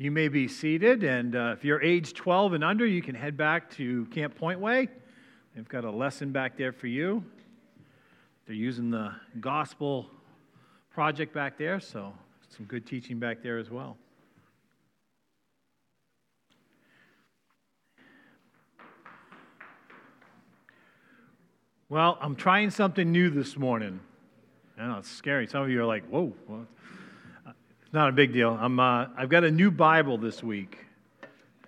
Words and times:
You 0.00 0.12
may 0.12 0.28
be 0.28 0.46
seated, 0.46 1.02
and 1.02 1.34
uh, 1.34 1.54
if 1.58 1.64
you're 1.64 1.82
age 1.82 2.14
12 2.14 2.52
and 2.52 2.62
under, 2.62 2.86
you 2.86 3.02
can 3.02 3.16
head 3.16 3.36
back 3.36 3.68
to 3.72 4.06
Camp 4.12 4.36
Point 4.36 4.60
Way. 4.60 4.86
They've 5.56 5.68
got 5.68 5.84
a 5.84 5.90
lesson 5.90 6.30
back 6.30 6.56
there 6.56 6.70
for 6.70 6.86
you. 6.86 7.24
They're 8.46 8.54
using 8.54 8.90
the 8.90 9.12
gospel 9.40 10.08
project 10.90 11.34
back 11.34 11.58
there, 11.58 11.80
so 11.80 12.12
some 12.56 12.64
good 12.66 12.86
teaching 12.86 13.18
back 13.18 13.42
there 13.42 13.58
as 13.58 13.70
well. 13.70 13.96
Well, 21.88 22.18
I'm 22.20 22.36
trying 22.36 22.70
something 22.70 23.10
new 23.10 23.30
this 23.30 23.56
morning. 23.56 23.98
I 24.78 24.86
know 24.86 24.98
it's 24.98 25.10
scary. 25.10 25.48
Some 25.48 25.62
of 25.64 25.70
you 25.70 25.80
are 25.80 25.86
like, 25.86 26.06
whoa. 26.06 26.32
What? 26.46 26.66
Not 27.92 28.10
a 28.10 28.12
big 28.12 28.34
deal. 28.34 28.56
I'm, 28.60 28.78
uh, 28.78 29.06
I've 29.16 29.30
got 29.30 29.44
a 29.44 29.50
new 29.50 29.70
Bible 29.70 30.18
this 30.18 30.42
week. 30.42 30.78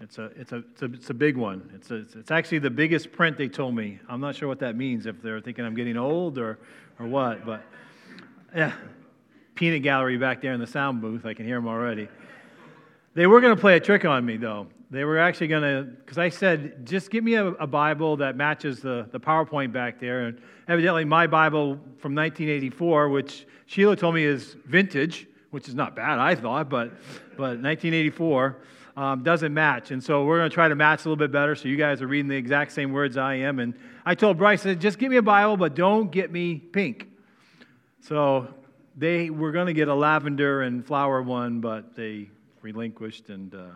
It's 0.03 0.19
a, 0.19 0.25
it's, 0.37 0.53
a, 0.53 0.57
it's, 0.57 0.83
a, 0.83 0.85
it's 0.87 1.11
a 1.11 1.15
big 1.15 1.37
one. 1.37 1.71
It's, 1.75 1.91
a, 1.91 2.07
it's 2.19 2.31
actually 2.31 2.59
the 2.59 2.71
biggest 2.71 3.11
print 3.11 3.39
they 3.39 3.49
told 3.49 3.75
me. 3.75 3.99
I'm 4.09 4.21
not 4.21 4.37
sure 4.37 4.47
what 4.47 4.59
that 4.61 4.77
means, 4.77 5.07
if 5.07 5.23
they're 5.23 5.41
thinking 5.41 5.65
I'm 5.65 5.75
getting 5.75 5.97
old 5.97 6.39
or, 6.39 6.59
or 6.99 7.07
what. 7.07 7.47
But 7.47 7.63
yeah, 8.55 8.73
peanut 9.55 9.83
gallery 9.83 10.19
back 10.19 10.43
there 10.43 10.53
in 10.53 10.61
the 10.61 10.67
sound 10.67 11.01
booth. 11.01 11.25
I 11.25 11.33
can 11.33 11.47
hear 11.47 11.57
them 11.57 11.69
already. 11.69 12.09
They 13.15 13.27
were 13.27 13.41
going 13.41 13.55
to 13.55 13.61
play 13.61 13.77
a 13.77 13.81
trick 13.81 14.05
on 14.05 14.25
me, 14.25 14.37
though. 14.37 14.67
They 14.91 15.05
were 15.05 15.19
actually 15.19 15.49
going 15.49 15.63
to, 15.63 15.85
because 15.85 16.19
I 16.19 16.29
said, 16.29 16.85
just 16.85 17.11
give 17.11 17.25
me 17.25 17.35
a, 17.35 17.47
a, 17.47 17.67
Bible 17.67 18.17
that 18.17 18.37
matches 18.37 18.81
the, 18.81 19.09
the 19.13 19.21
PowerPoint 19.21 19.73
back 19.73 20.01
there. 20.01 20.27
And 20.27 20.41
evidently, 20.69 21.05
my 21.05 21.27
Bible 21.27 21.75
from 21.99 22.15
1984, 22.15 23.09
which 23.09 23.47
Sheila 23.67 23.97
told 23.97 24.17
me 24.17 24.25
is 24.25 24.57
vintage, 24.67 25.29
which 25.51 25.69
is 25.69 25.75
not 25.75 25.97
bad, 25.97 26.19
I 26.19 26.35
thought, 26.35 26.69
but, 26.69 26.91
but 27.37 27.59
1984 27.59 28.57
um, 28.97 29.23
doesn't 29.23 29.53
match. 29.53 29.91
And 29.91 30.03
so 30.03 30.25
we're 30.25 30.39
going 30.39 30.51
to 30.51 30.55
try 30.55 30.69
to 30.69 30.75
match 30.75 31.01
a 31.01 31.09
little 31.09 31.17
bit 31.17 31.33
better 31.33 31.55
so 31.55 31.69
you 31.69 31.77
guys 31.77 32.03
are 32.03 32.07
reading 32.07 32.29
the 32.29 32.37
exact 32.37 32.73
same 32.73 32.93
words 32.93 33.17
I 33.17 33.35
am. 33.35 33.59
And 33.59 33.75
I 34.05 34.15
told 34.15 34.39
Bryce, 34.39 34.61
I 34.61 34.65
said, 34.65 34.81
just 34.81 34.99
give 34.99 35.11
me 35.11 35.17
a 35.17 35.23
Bible, 35.23 35.57
but 35.57 35.75
don't 35.75 36.11
get 36.11 36.31
me 36.31 36.57
pink. 36.57 37.09
So 38.01 38.53
they 38.97 39.31
were 39.31 39.53
going 39.53 39.67
to 39.67 39.73
get 39.73 39.89
a 39.89 39.95
lavender 39.95 40.63
and 40.63 40.85
flower 40.85 41.23
one, 41.23 41.61
but 41.61 41.95
they 41.95 42.29
relinquished. 42.63 43.29
And 43.31 43.55
uh, 43.55 43.69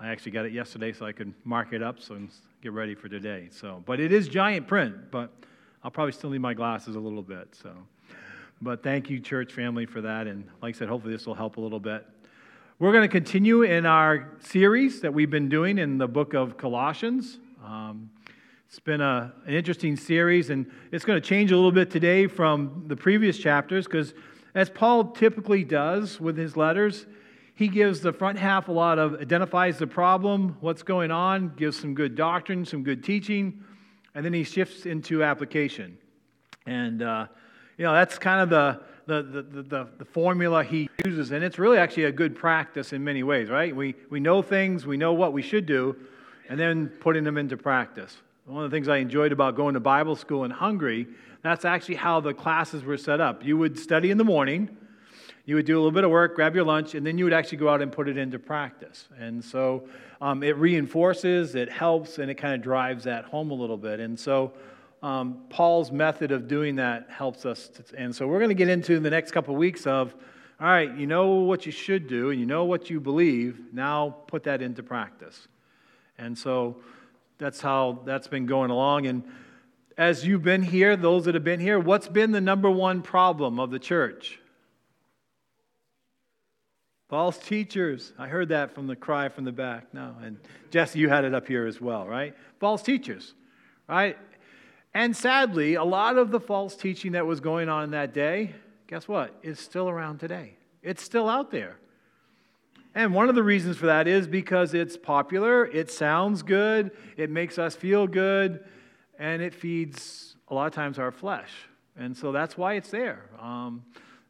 I 0.00 0.08
actually 0.08 0.32
got 0.32 0.46
it 0.46 0.52
yesterday 0.52 0.92
so 0.92 1.06
I 1.06 1.12
could 1.12 1.34
mark 1.44 1.72
it 1.72 1.82
up 1.82 2.00
so 2.00 2.18
get 2.62 2.72
ready 2.72 2.94
for 2.94 3.08
today. 3.08 3.48
So, 3.50 3.82
but 3.84 4.00
it 4.00 4.12
is 4.12 4.28
giant 4.28 4.68
print, 4.68 5.10
but 5.10 5.32
I'll 5.82 5.90
probably 5.90 6.12
still 6.12 6.30
need 6.30 6.40
my 6.40 6.54
glasses 6.54 6.96
a 6.96 7.00
little 7.00 7.22
bit. 7.22 7.54
So. 7.60 7.70
But 8.64 8.84
thank 8.84 9.10
you, 9.10 9.18
church 9.18 9.52
family, 9.52 9.86
for 9.86 10.00
that. 10.02 10.28
And 10.28 10.44
like 10.62 10.76
I 10.76 10.78
said, 10.78 10.88
hopefully 10.88 11.12
this 11.12 11.26
will 11.26 11.34
help 11.34 11.56
a 11.56 11.60
little 11.60 11.80
bit. 11.80 12.06
We're 12.78 12.92
going 12.92 13.02
to 13.02 13.08
continue 13.08 13.62
in 13.62 13.86
our 13.86 14.36
series 14.38 15.00
that 15.00 15.12
we've 15.12 15.30
been 15.30 15.48
doing 15.48 15.78
in 15.78 15.98
the 15.98 16.06
book 16.06 16.32
of 16.32 16.56
Colossians. 16.56 17.40
Um, 17.64 18.08
it's 18.68 18.78
been 18.78 19.00
a, 19.00 19.34
an 19.46 19.54
interesting 19.54 19.96
series, 19.96 20.50
and 20.50 20.70
it's 20.92 21.04
going 21.04 21.20
to 21.20 21.28
change 21.28 21.50
a 21.50 21.56
little 21.56 21.72
bit 21.72 21.90
today 21.90 22.28
from 22.28 22.84
the 22.86 22.94
previous 22.94 23.36
chapters 23.36 23.86
because, 23.86 24.14
as 24.54 24.70
Paul 24.70 25.10
typically 25.10 25.64
does 25.64 26.20
with 26.20 26.36
his 26.36 26.56
letters, 26.56 27.06
he 27.56 27.66
gives 27.66 28.00
the 28.00 28.12
front 28.12 28.38
half 28.38 28.68
a 28.68 28.72
lot 28.72 28.96
of 28.96 29.20
identifies 29.20 29.76
the 29.76 29.88
problem, 29.88 30.56
what's 30.60 30.84
going 30.84 31.10
on, 31.10 31.52
gives 31.56 31.80
some 31.80 31.96
good 31.96 32.14
doctrine, 32.14 32.64
some 32.64 32.84
good 32.84 33.02
teaching, 33.02 33.64
and 34.14 34.24
then 34.24 34.32
he 34.32 34.44
shifts 34.44 34.86
into 34.86 35.24
application. 35.24 35.98
And 36.64 37.02
uh, 37.02 37.26
you 37.78 37.84
know, 37.84 37.92
that's 37.92 38.18
kind 38.18 38.40
of 38.40 38.50
the, 38.50 38.80
the, 39.06 39.22
the, 39.22 39.62
the, 39.62 39.88
the, 39.98 40.04
formula 40.04 40.62
he 40.62 40.88
uses, 41.04 41.32
and 41.32 41.42
it's 41.42 41.58
really 41.58 41.78
actually 41.78 42.04
a 42.04 42.12
good 42.12 42.36
practice 42.36 42.92
in 42.92 43.02
many 43.02 43.22
ways, 43.22 43.48
right? 43.48 43.74
We, 43.74 43.94
we 44.10 44.20
know 44.20 44.42
things, 44.42 44.86
we 44.86 44.96
know 44.96 45.12
what 45.12 45.32
we 45.32 45.42
should 45.42 45.66
do, 45.66 45.96
and 46.48 46.58
then 46.58 46.88
putting 46.88 47.24
them 47.24 47.38
into 47.38 47.56
practice. 47.56 48.16
One 48.46 48.64
of 48.64 48.70
the 48.70 48.74
things 48.74 48.88
I 48.88 48.98
enjoyed 48.98 49.32
about 49.32 49.56
going 49.56 49.74
to 49.74 49.80
Bible 49.80 50.16
school 50.16 50.44
in 50.44 50.50
Hungary, 50.50 51.06
that's 51.42 51.64
actually 51.64 51.96
how 51.96 52.20
the 52.20 52.34
classes 52.34 52.84
were 52.84 52.96
set 52.96 53.20
up. 53.20 53.44
You 53.44 53.56
would 53.56 53.78
study 53.78 54.10
in 54.10 54.18
the 54.18 54.24
morning, 54.24 54.76
you 55.44 55.56
would 55.56 55.66
do 55.66 55.74
a 55.74 55.80
little 55.80 55.90
bit 55.90 56.04
of 56.04 56.10
work, 56.10 56.36
grab 56.36 56.54
your 56.54 56.64
lunch, 56.64 56.94
and 56.94 57.04
then 57.04 57.18
you 57.18 57.24
would 57.24 57.32
actually 57.32 57.58
go 57.58 57.68
out 57.68 57.82
and 57.82 57.90
put 57.90 58.08
it 58.08 58.16
into 58.16 58.38
practice. 58.38 59.08
And 59.18 59.44
so 59.44 59.88
um, 60.20 60.44
it 60.44 60.56
reinforces, 60.56 61.56
it 61.56 61.68
helps, 61.68 62.18
and 62.18 62.30
it 62.30 62.34
kind 62.34 62.54
of 62.54 62.62
drives 62.62 63.04
that 63.04 63.24
home 63.24 63.50
a 63.50 63.54
little 63.54 63.76
bit. 63.76 63.98
And 63.98 64.18
so 64.18 64.52
um, 65.02 65.40
Paul's 65.50 65.90
method 65.90 66.30
of 66.30 66.46
doing 66.46 66.76
that 66.76 67.08
helps 67.10 67.44
us. 67.44 67.68
To, 67.68 67.84
and 67.96 68.14
so 68.14 68.26
we're 68.26 68.38
going 68.38 68.50
to 68.50 68.54
get 68.54 68.68
into 68.68 69.00
the 69.00 69.10
next 69.10 69.32
couple 69.32 69.54
of 69.54 69.58
weeks 69.58 69.86
of, 69.86 70.14
all 70.60 70.68
right, 70.68 70.96
you 70.96 71.08
know 71.08 71.28
what 71.40 71.66
you 71.66 71.72
should 71.72 72.06
do 72.06 72.30
and 72.30 72.38
you 72.38 72.46
know 72.46 72.64
what 72.64 72.88
you 72.88 73.00
believe. 73.00 73.60
Now 73.72 74.10
put 74.28 74.44
that 74.44 74.62
into 74.62 74.82
practice. 74.82 75.48
And 76.18 76.38
so 76.38 76.76
that's 77.38 77.60
how 77.60 78.02
that's 78.04 78.28
been 78.28 78.46
going 78.46 78.70
along. 78.70 79.06
And 79.06 79.24
as 79.98 80.24
you've 80.24 80.42
been 80.42 80.62
here, 80.62 80.96
those 80.96 81.24
that 81.24 81.34
have 81.34 81.44
been 81.44 81.60
here, 81.60 81.80
what's 81.80 82.06
been 82.06 82.30
the 82.30 82.40
number 82.40 82.70
one 82.70 83.02
problem 83.02 83.58
of 83.58 83.70
the 83.70 83.80
church? 83.80 84.38
False 87.08 87.36
teachers. 87.36 88.12
I 88.18 88.28
heard 88.28 88.48
that 88.50 88.74
from 88.74 88.86
the 88.86 88.96
cry 88.96 89.28
from 89.28 89.44
the 89.44 89.52
back. 89.52 89.92
No, 89.92 90.14
and 90.22 90.38
Jesse, 90.70 90.98
you 90.98 91.08
had 91.08 91.24
it 91.24 91.34
up 91.34 91.46
here 91.46 91.66
as 91.66 91.80
well, 91.80 92.06
right? 92.06 92.34
False 92.58 92.82
teachers, 92.82 93.34
right? 93.88 94.16
And 94.94 95.16
sadly, 95.16 95.74
a 95.74 95.84
lot 95.84 96.18
of 96.18 96.30
the 96.30 96.40
false 96.40 96.76
teaching 96.76 97.12
that 97.12 97.26
was 97.26 97.40
going 97.40 97.68
on 97.68 97.84
in 97.84 97.90
that 97.92 98.12
day, 98.12 98.54
guess 98.86 99.08
what? 99.08 99.34
Is 99.42 99.58
still 99.58 99.88
around 99.88 100.18
today. 100.18 100.54
It's 100.82 101.02
still 101.02 101.28
out 101.28 101.50
there. 101.50 101.76
And 102.94 103.14
one 103.14 103.30
of 103.30 103.34
the 103.34 103.42
reasons 103.42 103.78
for 103.78 103.86
that 103.86 104.06
is 104.06 104.26
because 104.26 104.74
it's 104.74 104.98
popular, 104.98 105.64
it 105.64 105.90
sounds 105.90 106.42
good, 106.42 106.90
it 107.16 107.30
makes 107.30 107.58
us 107.58 107.74
feel 107.74 108.06
good, 108.06 108.62
and 109.18 109.40
it 109.40 109.54
feeds 109.54 110.36
a 110.48 110.54
lot 110.54 110.66
of 110.66 110.74
times 110.74 110.98
our 110.98 111.10
flesh. 111.10 111.50
And 111.96 112.14
so 112.14 112.32
that's 112.32 112.58
why 112.58 112.74
it's 112.74 112.90
there. 112.90 113.30
Um, 113.40 113.82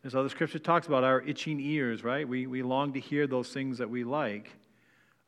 there's 0.03 0.15
other 0.15 0.29
scripture 0.29 0.61
talks 0.61 0.87
about 0.87 1.03
our 1.03 1.23
itching 1.23 1.59
ears, 1.59 2.05
right? 2.05 2.29
We, 2.29 2.47
we 2.47 2.63
long 2.63 2.93
to 2.93 3.01
hear 3.01 3.27
those 3.27 3.49
things 3.49 3.79
that 3.79 3.91
we 3.91 4.05
like. 4.05 4.51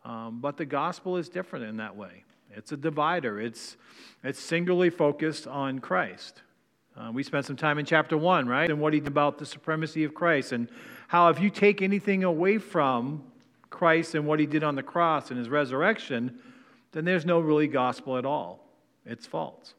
Um, 0.04 0.40
but 0.40 0.56
the 0.56 0.64
gospel 0.64 1.16
is 1.16 1.28
different 1.28 1.64
in 1.64 1.78
that 1.78 1.96
way. 1.96 2.24
It's 2.56 2.72
a 2.72 2.76
divider, 2.76 3.40
it's, 3.40 3.76
it's 4.22 4.40
singularly 4.40 4.90
focused 4.90 5.46
on 5.46 5.80
Christ. 5.80 6.42
Uh, 6.96 7.10
we 7.12 7.24
spent 7.24 7.44
some 7.44 7.56
time 7.56 7.78
in 7.78 7.84
chapter 7.84 8.16
one, 8.16 8.46
right? 8.46 8.70
And 8.70 8.80
what 8.80 8.92
he 8.92 9.00
did 9.00 9.08
about 9.08 9.38
the 9.38 9.46
supremacy 9.46 10.04
of 10.04 10.14
Christ 10.14 10.52
and 10.52 10.68
how 11.08 11.28
if 11.28 11.40
you 11.40 11.50
take 11.50 11.82
anything 11.82 12.22
away 12.22 12.58
from 12.58 13.24
Christ 13.68 14.14
and 14.14 14.26
what 14.26 14.38
he 14.38 14.46
did 14.46 14.62
on 14.62 14.76
the 14.76 14.82
cross 14.82 15.30
and 15.30 15.38
his 15.38 15.48
resurrection, 15.48 16.38
then 16.92 17.04
there's 17.04 17.26
no 17.26 17.40
really 17.40 17.66
gospel 17.66 18.16
at 18.16 18.24
all. 18.24 18.64
It's 19.04 19.26
false. 19.26 19.74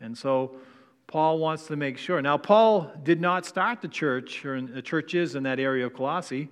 And 0.00 0.18
so 0.18 0.56
Paul 1.06 1.38
wants 1.38 1.66
to 1.68 1.76
make 1.76 1.96
sure. 1.96 2.20
Now, 2.20 2.36
Paul 2.36 2.90
did 3.04 3.20
not 3.20 3.46
start 3.46 3.80
the 3.80 3.88
church, 3.88 4.44
or 4.44 4.60
the 4.60 4.82
churches 4.82 5.36
in 5.36 5.44
that 5.44 5.60
area 5.60 5.86
of 5.86 5.94
Colossae. 5.94 6.48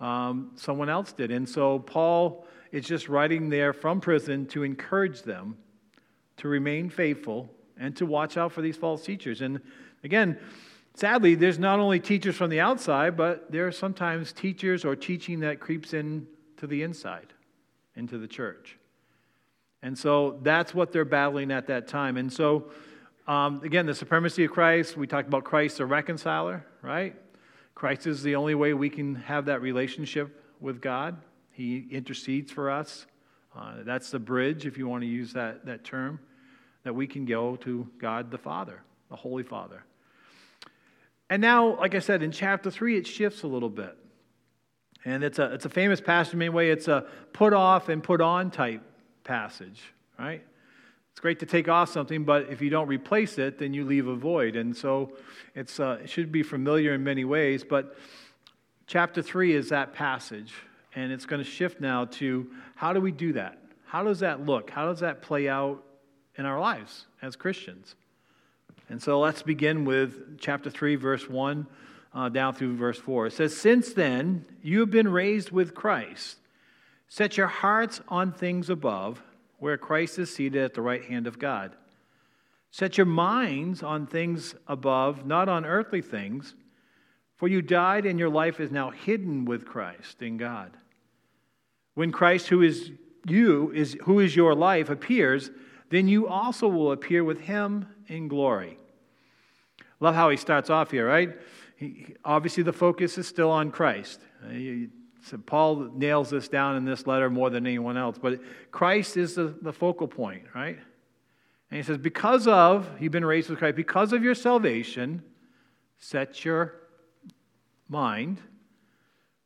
Um, 0.00 0.52
someone 0.54 0.88
else 0.88 1.12
did. 1.12 1.30
And 1.30 1.46
so 1.46 1.80
Paul 1.80 2.46
is 2.72 2.86
just 2.86 3.08
writing 3.08 3.48
there 3.48 3.72
from 3.72 4.00
prison 4.00 4.46
to 4.46 4.62
encourage 4.62 5.22
them 5.22 5.56
to 6.38 6.48
remain 6.48 6.88
faithful 6.88 7.50
and 7.78 7.96
to 7.96 8.06
watch 8.06 8.36
out 8.36 8.52
for 8.52 8.62
these 8.62 8.76
false 8.76 9.04
teachers. 9.04 9.40
And 9.40 9.60
again, 10.02 10.38
sadly, 10.94 11.34
there's 11.34 11.58
not 11.58 11.78
only 11.78 12.00
teachers 12.00 12.36
from 12.36 12.50
the 12.50 12.60
outside, 12.60 13.16
but 13.16 13.50
there 13.50 13.66
are 13.66 13.72
sometimes 13.72 14.32
teachers 14.32 14.84
or 14.84 14.96
teaching 14.96 15.40
that 15.40 15.60
creeps 15.60 15.94
in 15.94 16.26
to 16.56 16.66
the 16.66 16.82
inside, 16.82 17.32
into 17.94 18.18
the 18.18 18.28
church. 18.28 18.78
And 19.82 19.96
so 19.96 20.38
that's 20.42 20.74
what 20.74 20.92
they're 20.92 21.04
battling 21.04 21.52
at 21.52 21.68
that 21.68 21.86
time. 21.86 22.16
And 22.16 22.32
so, 22.32 22.70
um, 23.28 23.60
again, 23.62 23.86
the 23.86 23.94
supremacy 23.94 24.44
of 24.44 24.50
Christ, 24.50 24.96
we 24.96 25.06
talked 25.06 25.28
about 25.28 25.44
Christ, 25.44 25.78
the 25.78 25.86
reconciler, 25.86 26.64
right? 26.82 27.14
Christ 27.74 28.08
is 28.08 28.22
the 28.22 28.34
only 28.34 28.56
way 28.56 28.74
we 28.74 28.90
can 28.90 29.14
have 29.14 29.44
that 29.44 29.62
relationship 29.62 30.44
with 30.60 30.80
God. 30.80 31.16
He 31.58 31.88
intercedes 31.90 32.52
for 32.52 32.70
us. 32.70 33.06
Uh, 33.54 33.82
that's 33.84 34.12
the 34.12 34.20
bridge, 34.20 34.64
if 34.64 34.78
you 34.78 34.86
want 34.86 35.02
to 35.02 35.08
use 35.08 35.32
that, 35.32 35.66
that 35.66 35.82
term, 35.82 36.20
that 36.84 36.94
we 36.94 37.04
can 37.04 37.24
go 37.24 37.56
to 37.56 37.84
God 37.98 38.30
the 38.30 38.38
Father, 38.38 38.80
the 39.10 39.16
Holy 39.16 39.42
Father. 39.42 39.82
And 41.28 41.42
now, 41.42 41.76
like 41.76 41.96
I 41.96 41.98
said, 41.98 42.22
in 42.22 42.30
chapter 42.30 42.70
3, 42.70 42.98
it 42.98 43.08
shifts 43.08 43.42
a 43.42 43.48
little 43.48 43.68
bit. 43.68 43.96
And 45.04 45.24
it's 45.24 45.40
a, 45.40 45.52
it's 45.52 45.64
a 45.64 45.68
famous 45.68 46.00
passage 46.00 46.34
in 46.34 46.38
many 46.38 46.50
ways. 46.50 46.76
It's 46.76 46.86
a 46.86 47.06
put 47.32 47.52
off 47.52 47.88
and 47.88 48.04
put 48.04 48.20
on 48.20 48.52
type 48.52 48.82
passage, 49.24 49.82
right? 50.16 50.44
It's 51.10 51.18
great 51.18 51.40
to 51.40 51.46
take 51.46 51.68
off 51.68 51.90
something, 51.90 52.22
but 52.22 52.50
if 52.50 52.62
you 52.62 52.70
don't 52.70 52.86
replace 52.86 53.36
it, 53.36 53.58
then 53.58 53.74
you 53.74 53.84
leave 53.84 54.06
a 54.06 54.14
void. 54.14 54.54
And 54.54 54.76
so 54.76 55.16
it's, 55.56 55.80
uh, 55.80 55.98
it 56.04 56.08
should 56.08 56.30
be 56.30 56.44
familiar 56.44 56.94
in 56.94 57.02
many 57.02 57.24
ways. 57.24 57.64
But 57.64 57.96
chapter 58.86 59.22
3 59.22 59.56
is 59.56 59.70
that 59.70 59.92
passage 59.92 60.54
and 60.94 61.12
it's 61.12 61.26
going 61.26 61.42
to 61.42 61.48
shift 61.48 61.80
now 61.80 62.06
to 62.06 62.50
how 62.74 62.92
do 62.92 63.00
we 63.00 63.12
do 63.12 63.32
that? 63.34 63.58
How 63.84 64.04
does 64.04 64.20
that 64.20 64.44
look? 64.44 64.70
How 64.70 64.86
does 64.86 65.00
that 65.00 65.22
play 65.22 65.48
out 65.48 65.82
in 66.36 66.44
our 66.44 66.60
lives 66.60 67.06
as 67.22 67.36
Christians? 67.36 67.94
And 68.88 69.02
so 69.02 69.20
let's 69.20 69.42
begin 69.42 69.84
with 69.84 70.38
chapter 70.38 70.70
3, 70.70 70.96
verse 70.96 71.28
1 71.28 71.66
uh, 72.14 72.28
down 72.28 72.54
through 72.54 72.76
verse 72.76 72.98
4. 72.98 73.26
It 73.26 73.32
says, 73.32 73.56
Since 73.56 73.92
then, 73.92 74.44
you 74.62 74.80
have 74.80 74.90
been 74.90 75.08
raised 75.08 75.50
with 75.50 75.74
Christ. 75.74 76.38
Set 77.08 77.36
your 77.36 77.46
hearts 77.46 78.00
on 78.08 78.32
things 78.32 78.70
above, 78.70 79.22
where 79.58 79.76
Christ 79.76 80.18
is 80.18 80.34
seated 80.34 80.62
at 80.62 80.74
the 80.74 80.82
right 80.82 81.04
hand 81.04 81.26
of 81.26 81.38
God. 81.38 81.74
Set 82.70 82.98
your 82.98 83.06
minds 83.06 83.82
on 83.82 84.06
things 84.06 84.54
above, 84.66 85.26
not 85.26 85.48
on 85.48 85.64
earthly 85.64 86.02
things, 86.02 86.54
for 87.38 87.48
you 87.48 87.62
died 87.62 88.04
and 88.04 88.18
your 88.18 88.28
life 88.28 88.60
is 88.60 88.70
now 88.70 88.90
hidden 88.90 89.44
with 89.44 89.64
Christ 89.64 90.20
in 90.22 90.36
God. 90.36 90.76
When 91.94 92.12
Christ, 92.12 92.48
who 92.48 92.62
is 92.62 92.90
you, 93.26 93.72
is 93.72 93.96
who 94.02 94.20
is 94.20 94.36
your 94.36 94.54
life, 94.54 94.90
appears, 94.90 95.50
then 95.90 96.08
you 96.08 96.28
also 96.28 96.68
will 96.68 96.92
appear 96.92 97.24
with 97.24 97.40
him 97.40 97.86
in 98.08 98.28
glory. 98.28 98.76
Love 100.00 100.14
how 100.14 100.30
he 100.30 100.36
starts 100.36 100.68
off 100.68 100.90
here, 100.90 101.06
right? 101.06 101.30
He, 101.76 102.14
obviously, 102.24 102.62
the 102.62 102.72
focus 102.72 103.18
is 103.18 103.26
still 103.26 103.50
on 103.50 103.70
Christ. 103.70 104.20
So 105.24 105.38
Paul 105.38 105.90
nails 105.94 106.30
this 106.30 106.48
down 106.48 106.76
in 106.76 106.84
this 106.84 107.06
letter 107.06 107.30
more 107.30 107.50
than 107.50 107.66
anyone 107.66 107.96
else, 107.96 108.18
but 108.20 108.40
Christ 108.70 109.16
is 109.16 109.34
the, 109.34 109.56
the 109.62 109.72
focal 109.72 110.08
point, 110.08 110.44
right? 110.54 110.78
And 111.70 111.76
he 111.76 111.82
says, 111.82 111.98
because 111.98 112.46
of, 112.46 112.88
you've 113.00 113.12
been 113.12 113.24
raised 113.24 113.50
with 113.50 113.58
Christ, 113.58 113.76
because 113.76 114.12
of 114.12 114.22
your 114.24 114.34
salvation, 114.34 115.22
set 115.98 116.44
your 116.44 116.74
mind 117.88 118.40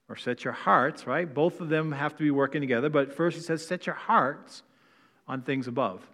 or 0.08 0.16
set 0.16 0.44
your 0.44 0.52
hearts, 0.52 1.06
right? 1.06 1.32
Both 1.32 1.60
of 1.60 1.68
them 1.68 1.92
have 1.92 2.16
to 2.16 2.22
be 2.22 2.30
working 2.30 2.60
together, 2.60 2.90
but 2.90 3.14
first 3.14 3.36
he 3.36 3.42
says, 3.42 3.66
set 3.66 3.86
your 3.86 3.94
hearts 3.94 4.62
on 5.26 5.42
things 5.42 5.68
above. 5.68 6.06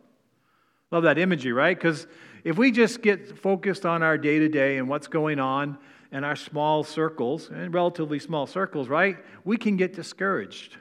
Love 0.91 1.03
that 1.03 1.19
imagery, 1.19 1.53
right? 1.53 1.77
Because 1.77 2.07
if 2.45 2.57
we 2.57 2.71
just 2.71 3.03
get 3.03 3.39
focused 3.39 3.85
on 3.85 4.03
our 4.03 4.17
day 4.17 4.39
to 4.39 4.49
day 4.49 4.79
and 4.79 4.89
what's 4.89 5.09
going 5.09 5.39
on 5.39 5.79
in 6.13 6.25
our 6.25 6.37
small 6.37 6.85
circles, 6.85 7.51
and 7.51 7.75
relatively 7.75 8.19
small 8.19 8.47
circles, 8.47 8.89
right, 8.89 9.19
we 9.45 9.57
can 9.57 9.77
get 9.77 9.93
discouraged, 9.93 10.77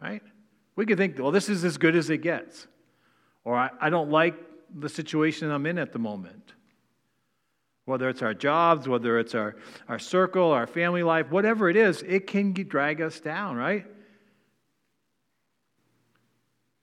right? 0.00 0.22
We 0.76 0.86
can 0.86 0.96
think, 0.96 1.18
well, 1.18 1.32
this 1.32 1.48
is 1.48 1.64
as 1.64 1.76
good 1.78 1.96
as 1.96 2.10
it 2.10 2.18
gets. 2.18 2.68
Or 3.44 3.56
I, 3.56 3.70
I 3.80 3.90
don't 3.90 4.10
like 4.10 4.36
the 4.72 4.88
situation 4.88 5.50
I'm 5.50 5.66
in 5.66 5.78
at 5.78 5.92
the 5.92 5.98
moment. 5.98 6.52
Whether 7.88 8.10
it's 8.10 8.20
our 8.20 8.34
jobs, 8.34 8.86
whether 8.86 9.18
it's 9.18 9.34
our, 9.34 9.56
our 9.88 9.98
circle, 9.98 10.50
our 10.50 10.66
family 10.66 11.02
life, 11.02 11.30
whatever 11.30 11.70
it 11.70 11.76
is, 11.76 12.02
it 12.02 12.26
can 12.26 12.52
drag 12.52 13.00
us 13.00 13.18
down, 13.18 13.56
right? 13.56 13.86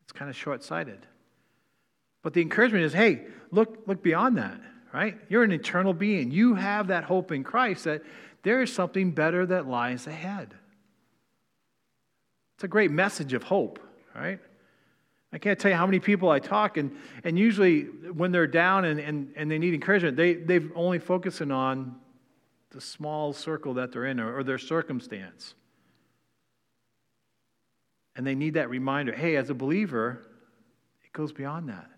It's 0.01 0.13
kind 0.13 0.31
of 0.31 0.35
short 0.35 0.63
sighted. 0.63 1.05
But 2.23 2.33
the 2.33 2.41
encouragement 2.41 2.85
is 2.85 2.93
hey, 2.93 3.27
look, 3.51 3.83
look 3.85 4.01
beyond 4.01 4.39
that, 4.39 4.59
right? 4.91 5.15
You're 5.29 5.43
an 5.43 5.51
eternal 5.51 5.93
being. 5.93 6.31
You 6.31 6.55
have 6.55 6.87
that 6.87 7.03
hope 7.03 7.31
in 7.31 7.43
Christ 7.43 7.83
that 7.83 8.01
there 8.41 8.63
is 8.63 8.73
something 8.73 9.11
better 9.11 9.45
that 9.45 9.67
lies 9.67 10.07
ahead. 10.07 10.55
It's 12.55 12.63
a 12.63 12.67
great 12.67 12.89
message 12.89 13.33
of 13.33 13.43
hope, 13.43 13.79
right? 14.15 14.39
I 15.35 15.37
can't 15.37 15.59
tell 15.59 15.69
you 15.69 15.75
how 15.75 15.85
many 15.85 15.99
people 15.99 16.29
I 16.29 16.39
talk, 16.39 16.77
and, 16.77 16.95
and 17.25 17.37
usually 17.37 17.81
when 17.81 18.31
they're 18.31 18.47
down 18.47 18.85
and, 18.85 19.01
and, 19.01 19.33
and 19.35 19.51
they 19.51 19.57
need 19.59 19.73
encouragement, 19.73 20.15
they, 20.15 20.35
they've 20.35 20.71
only 20.75 20.97
focusing 20.97 21.51
on 21.51 21.97
the 22.69 22.79
small 22.79 23.33
circle 23.33 23.73
that 23.73 23.91
they're 23.91 24.05
in 24.05 24.21
or, 24.21 24.37
or 24.37 24.43
their 24.45 24.57
circumstance. 24.57 25.53
And 28.15 28.25
they 28.25 28.33
need 28.33 28.53
that 28.53 28.69
reminder 28.69 29.11
hey, 29.11 29.35
as 29.35 29.49
a 29.49 29.53
believer, 29.53 30.25
it 31.03 31.11
goes 31.11 31.33
beyond 31.33 31.67
that. 31.67 31.89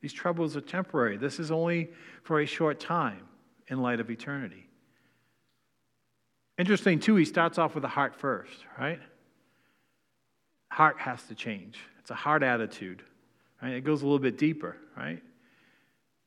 These 0.00 0.12
troubles 0.12 0.56
are 0.56 0.60
temporary. 0.60 1.16
This 1.16 1.40
is 1.40 1.50
only 1.50 1.90
for 2.22 2.40
a 2.40 2.46
short 2.46 2.78
time 2.78 3.26
in 3.66 3.82
light 3.82 3.98
of 3.98 4.12
eternity. 4.12 4.68
Interesting, 6.56 7.00
too, 7.00 7.16
he 7.16 7.24
starts 7.24 7.58
off 7.58 7.74
with 7.74 7.82
the 7.82 7.88
heart 7.88 8.14
first, 8.14 8.64
right? 8.78 9.00
Heart 10.70 11.00
has 11.00 11.24
to 11.24 11.34
change. 11.34 11.80
It's 12.06 12.12
a 12.12 12.14
heart 12.14 12.44
attitude. 12.44 13.02
Right? 13.60 13.72
It 13.72 13.80
goes 13.80 14.02
a 14.02 14.04
little 14.04 14.20
bit 14.20 14.38
deeper, 14.38 14.76
right? 14.96 15.20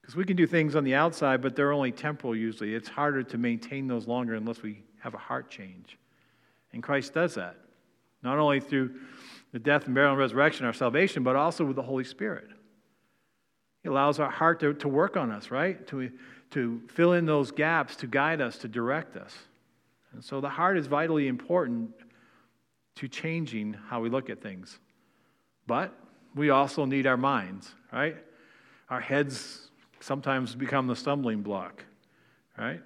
Because 0.01 0.13
we 0.13 0.25
can 0.25 0.35
do 0.35 0.45
things 0.45 0.75
on 0.75 0.83
the 0.83 0.93
outside, 0.93 1.41
but 1.41 1.55
they're 1.55 1.71
only 1.71 1.93
temporal 1.93 2.35
usually. 2.35 2.75
It's 2.75 2.89
harder 2.89 3.23
to 3.23 3.37
maintain 3.37 3.87
those 3.87 4.05
longer 4.05 4.35
unless 4.35 4.61
we 4.61 4.83
have 4.99 5.13
a 5.13 5.17
heart 5.17 5.49
change. 5.49 5.97
And 6.73 6.83
Christ 6.83 7.13
does 7.13 7.35
that, 7.35 7.55
not 8.21 8.39
only 8.39 8.59
through 8.59 8.93
the 9.53 9.59
death 9.59 9.85
and 9.85 9.95
burial 9.95 10.11
and 10.11 10.19
resurrection, 10.19 10.65
our 10.65 10.73
salvation, 10.73 11.23
but 11.23 11.37
also 11.37 11.63
with 11.63 11.77
the 11.77 11.81
Holy 11.81 12.03
Spirit. 12.03 12.49
He 13.81 13.87
allows 13.87 14.19
our 14.19 14.29
heart 14.29 14.59
to, 14.59 14.73
to 14.73 14.89
work 14.89 15.15
on 15.15 15.31
us, 15.31 15.49
right? 15.49 15.87
To, 15.87 16.11
to 16.51 16.81
fill 16.89 17.13
in 17.13 17.25
those 17.25 17.51
gaps, 17.51 17.95
to 17.95 18.07
guide 18.07 18.41
us, 18.41 18.57
to 18.57 18.67
direct 18.67 19.15
us. 19.15 19.33
And 20.11 20.21
so 20.21 20.41
the 20.41 20.49
heart 20.49 20.77
is 20.77 20.87
vitally 20.87 21.29
important 21.29 21.91
to 22.95 23.07
changing 23.07 23.77
how 23.87 24.01
we 24.01 24.09
look 24.09 24.29
at 24.29 24.41
things. 24.41 24.77
But 25.69 25.93
we 26.33 26.49
also 26.49 26.85
need 26.85 27.05
our 27.05 27.15
minds, 27.15 27.75
right? 27.93 28.17
Our 28.89 28.99
heads 28.99 29.69
sometimes 29.99 30.55
become 30.55 30.87
the 30.87 30.95
stumbling 30.95 31.43
block, 31.43 31.85
right? 32.57 32.81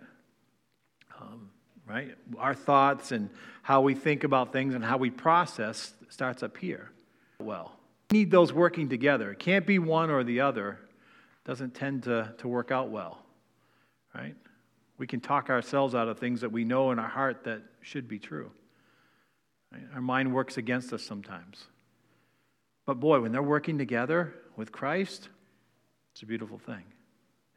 Um, 1.17 1.49
right? 1.87 2.13
Our 2.37 2.53
thoughts 2.53 3.13
and 3.13 3.29
how 3.61 3.79
we 3.79 3.95
think 3.95 4.25
about 4.25 4.51
things 4.51 4.75
and 4.75 4.83
how 4.83 4.97
we 4.97 5.09
process 5.09 5.93
starts 6.09 6.43
up 6.43 6.57
here. 6.57 6.91
Well, 7.39 7.71
we 8.11 8.17
need 8.17 8.31
those 8.31 8.51
working 8.51 8.89
together. 8.89 9.31
It 9.31 9.39
can't 9.39 9.65
be 9.65 9.79
one 9.79 10.09
or 10.09 10.25
the 10.25 10.41
other. 10.41 10.71
It 10.71 11.47
doesn't 11.47 11.73
tend 11.73 12.03
to, 12.03 12.33
to 12.39 12.49
work 12.49 12.69
out 12.69 12.89
well, 12.89 13.19
right? 14.13 14.35
We 14.97 15.07
can 15.07 15.21
talk 15.21 15.49
ourselves 15.49 15.95
out 15.95 16.09
of 16.09 16.19
things 16.19 16.41
that 16.41 16.51
we 16.51 16.65
know 16.65 16.91
in 16.91 16.99
our 16.99 17.07
heart 17.07 17.45
that 17.45 17.61
should 17.79 18.09
be 18.09 18.19
true. 18.19 18.51
Right? 19.71 19.83
Our 19.95 20.01
mind 20.01 20.33
works 20.33 20.57
against 20.57 20.91
us 20.91 21.01
sometimes. 21.01 21.67
But 22.85 22.99
boy, 22.99 23.21
when 23.21 23.31
they're 23.31 23.41
working 23.41 23.77
together 23.77 24.33
with 24.55 24.71
Christ, 24.71 25.29
it's 26.13 26.21
a 26.21 26.25
beautiful 26.25 26.57
thing. 26.57 26.83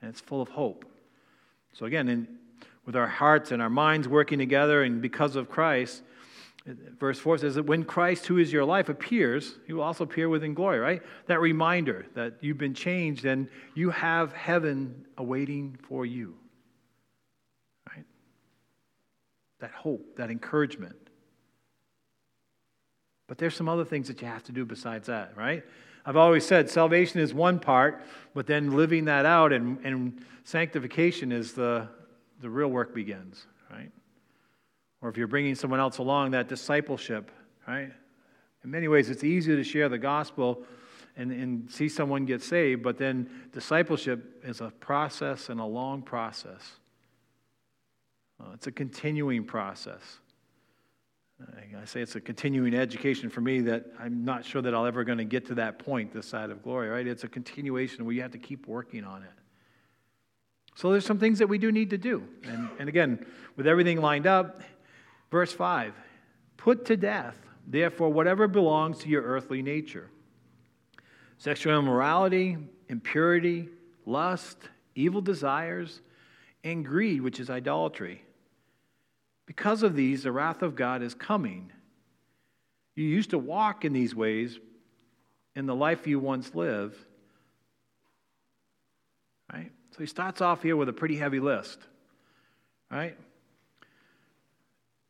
And 0.01 0.11
it's 0.11 0.21
full 0.21 0.41
of 0.41 0.49
hope. 0.49 0.85
So, 1.73 1.87
again, 1.87 2.09
in, 2.09 2.29
with 2.85 2.97
our 2.97 3.07
hearts 3.07 3.51
and 3.51 3.61
our 3.61 3.71
minds 3.71 4.09
working 4.09 4.39
together, 4.39 4.83
and 4.83 5.03
because 5.03 5.37
of 5.37 5.51
Christ, 5.51 6.03
verse 6.99 7.19
4 7.19 7.39
says 7.39 7.55
that 7.57 7.65
when 7.65 7.85
Christ, 7.85 8.27
who 8.27 8.39
is 8.39 8.53
your 8.53 8.65
life, 8.65 8.89
appears, 8.89 9.57
he 9.67 9.73
will 9.73 9.83
also 9.83 10.05
appear 10.05 10.29
within 10.29 10.55
glory, 10.55 10.79
right? 10.79 11.03
That 11.27 11.41
reminder 11.41 12.07
that 12.15 12.35
you've 12.41 12.59
been 12.59 12.75
changed 12.75 13.25
and 13.25 13.49
you 13.75 13.91
have 13.91 14.33
heaven 14.33 15.07
awaiting 15.17 15.79
for 15.89 16.07
you, 16.07 16.37
right? 17.95 18.05
That 19.61 19.73
hope, 19.73 20.17
that 20.17 20.31
encouragement. 20.31 21.06
But 23.27 23.39
there's 23.39 23.55
some 23.55 23.69
other 23.69 23.85
things 23.85 24.09
that 24.09 24.21
you 24.21 24.29
have 24.29 24.45
to 24.45 24.53
do 24.53 24.65
besides 24.65 25.09
that, 25.09 25.37
right? 25.37 25.65
I've 26.05 26.17
always 26.17 26.47
said 26.47 26.71
salvation 26.71 27.21
is 27.21 27.35
one 27.35 27.59
part, 27.59 28.03
but 28.33 28.47
then 28.47 28.77
living 28.77 29.07
that 29.07 29.27
out 29.27 29.53
and, 29.53 29.79
and 29.85 30.25
sanctification 30.45 31.33
is 31.33 31.53
the, 31.53 31.89
the 32.41 32.49
real 32.49 32.69
work 32.69 32.95
begins, 32.95 33.47
right? 33.71 33.91
Or 35.03 35.09
if 35.09 35.17
you're 35.17 35.27
bringing 35.27 35.57
someone 35.57 35.81
else 35.81 35.99
along, 35.99 36.31
that 36.31 36.49
discipleship, 36.49 37.33
right? 37.67 37.91
In 38.63 38.71
many 38.71 38.87
ways, 38.87 39.11
it's 39.11 39.25
easy 39.25 39.57
to 39.57 39.65
share 39.65 39.89
the 39.89 39.99
gospel 39.99 40.65
and, 41.17 41.33
and 41.33 41.71
see 41.71 41.89
someone 41.89 42.25
get 42.25 42.43
saved, 42.43 42.83
but 42.83 42.99
then 42.99 43.29
discipleship 43.53 44.43
is 44.45 44.61
a 44.61 44.71
process 44.81 45.49
and 45.49 45.61
a 45.61 45.65
long 45.65 46.03
process. 46.03 46.77
Uh, 48.41 48.51
it's 48.55 48.67
a 48.67 48.73
continuing 48.73 49.45
process. 49.45 50.19
I 51.41 51.85
say 51.85 52.01
it's 52.01 52.17
a 52.17 52.21
continuing 52.21 52.75
education 52.75 53.31
for 53.31 53.41
me 53.41 53.61
that 53.61 53.85
I'm 54.01 54.25
not 54.25 54.45
sure 54.45 54.61
that 54.61 54.75
I'll 54.75 54.87
ever 54.87 55.05
going 55.05 55.19
to 55.19 55.25
get 55.25 55.47
to 55.47 55.55
that 55.57 55.79
point 55.79 56.13
this 56.13 56.27
side 56.27 56.51
of 56.51 56.63
glory, 56.63 56.89
right? 56.89 57.07
It's 57.07 57.23
a 57.23 57.29
continuation 57.29 58.05
where 58.05 58.15
you 58.15 58.23
have 58.23 58.33
to 58.33 58.39
keep 58.39 58.67
working 58.67 59.05
on 59.05 59.23
it. 59.23 59.31
So 60.75 60.91
there's 60.91 61.07
some 61.07 61.21
things 61.21 61.39
that 61.39 61.47
we 61.47 61.59
do 61.59 61.71
need 61.71 61.91
to 61.91 61.99
do. 61.99 62.25
And, 62.45 62.71
and 62.79 62.89
again, 62.89 63.25
with 63.57 63.69
everything 63.69 64.01
lined 64.01 64.27
up, 64.27 64.63
verse 65.31 65.53
5 65.53 65.95
put 66.57 66.87
to 66.87 66.97
death, 66.97 67.39
therefore, 67.67 68.13
whatever 68.13 68.49
belongs 68.49 68.99
to 68.99 69.09
your 69.09 69.23
earthly 69.23 69.63
nature 69.63 70.11
sexual 71.39 71.79
immorality, 71.79 72.57
impurity, 72.89 73.69
lust, 74.07 74.59
evil 74.97 75.21
desires, 75.21 76.01
and 76.65 76.85
greed, 76.85 77.21
which 77.21 77.39
is 77.39 77.49
idolatry. 77.49 78.25
Because 79.57 79.83
of 79.83 79.97
these, 79.97 80.23
the 80.23 80.33
wrath 80.33 80.63
of 80.63 80.77
God 80.77 81.03
is 81.03 81.15
coming. 81.15 81.73
You 82.95 83.05
used 83.05 83.31
to 83.31 83.39
walk 83.39 83.85
in 83.85 83.93
these 83.95 84.15
ways 84.15 84.59
in 85.55 85.67
the 85.67 85.75
life 85.75 86.07
you 86.07 86.21
once 86.21 86.55
lived. 86.55 86.99
Right? 89.53 89.73
So 89.93 89.99
he 89.99 90.07
starts 90.07 90.43
off 90.43 90.63
here 90.63 90.77
with 90.77 90.91
a 90.91 90.93
pretty 90.93 91.17
heavy 91.17 91.41
list. 91.41 91.79
Right? 92.91 93.17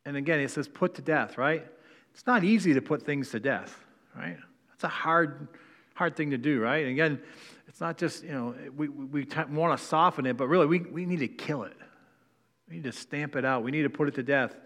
And 0.04 0.16
again, 0.16 0.38
he 0.38 0.46
says, 0.46 0.68
put 0.68 0.94
to 0.94 1.02
death, 1.02 1.36
right? 1.36 1.66
It's 2.14 2.26
not 2.26 2.44
easy 2.44 2.74
to 2.74 2.80
put 2.80 3.02
things 3.02 3.30
to 3.30 3.40
death, 3.40 3.76
right? 4.16 4.36
That's 4.70 4.84
a 4.84 4.88
hard, 4.88 5.48
hard 5.94 6.16
thing 6.16 6.30
to 6.30 6.38
do, 6.38 6.60
right? 6.60 6.84
And 6.84 6.92
again, 6.92 7.20
it's 7.66 7.80
not 7.80 7.98
just, 7.98 8.22
you 8.22 8.30
know, 8.30 8.54
we, 8.76 8.88
we, 8.88 9.04
we 9.04 9.26
want 9.50 9.76
to 9.78 9.84
soften 9.84 10.24
it, 10.24 10.36
but 10.36 10.46
really 10.46 10.66
we, 10.66 10.78
we 10.78 11.04
need 11.04 11.18
to 11.18 11.28
kill 11.28 11.64
it. 11.64 11.76
We 12.68 12.76
need 12.76 12.84
to 12.84 12.92
stamp 12.92 13.36
it 13.36 13.44
out. 13.44 13.62
We 13.62 13.70
need 13.70 13.82
to 13.82 13.90
put 13.90 14.08
it 14.08 14.14
to 14.16 14.22
death. 14.22 14.56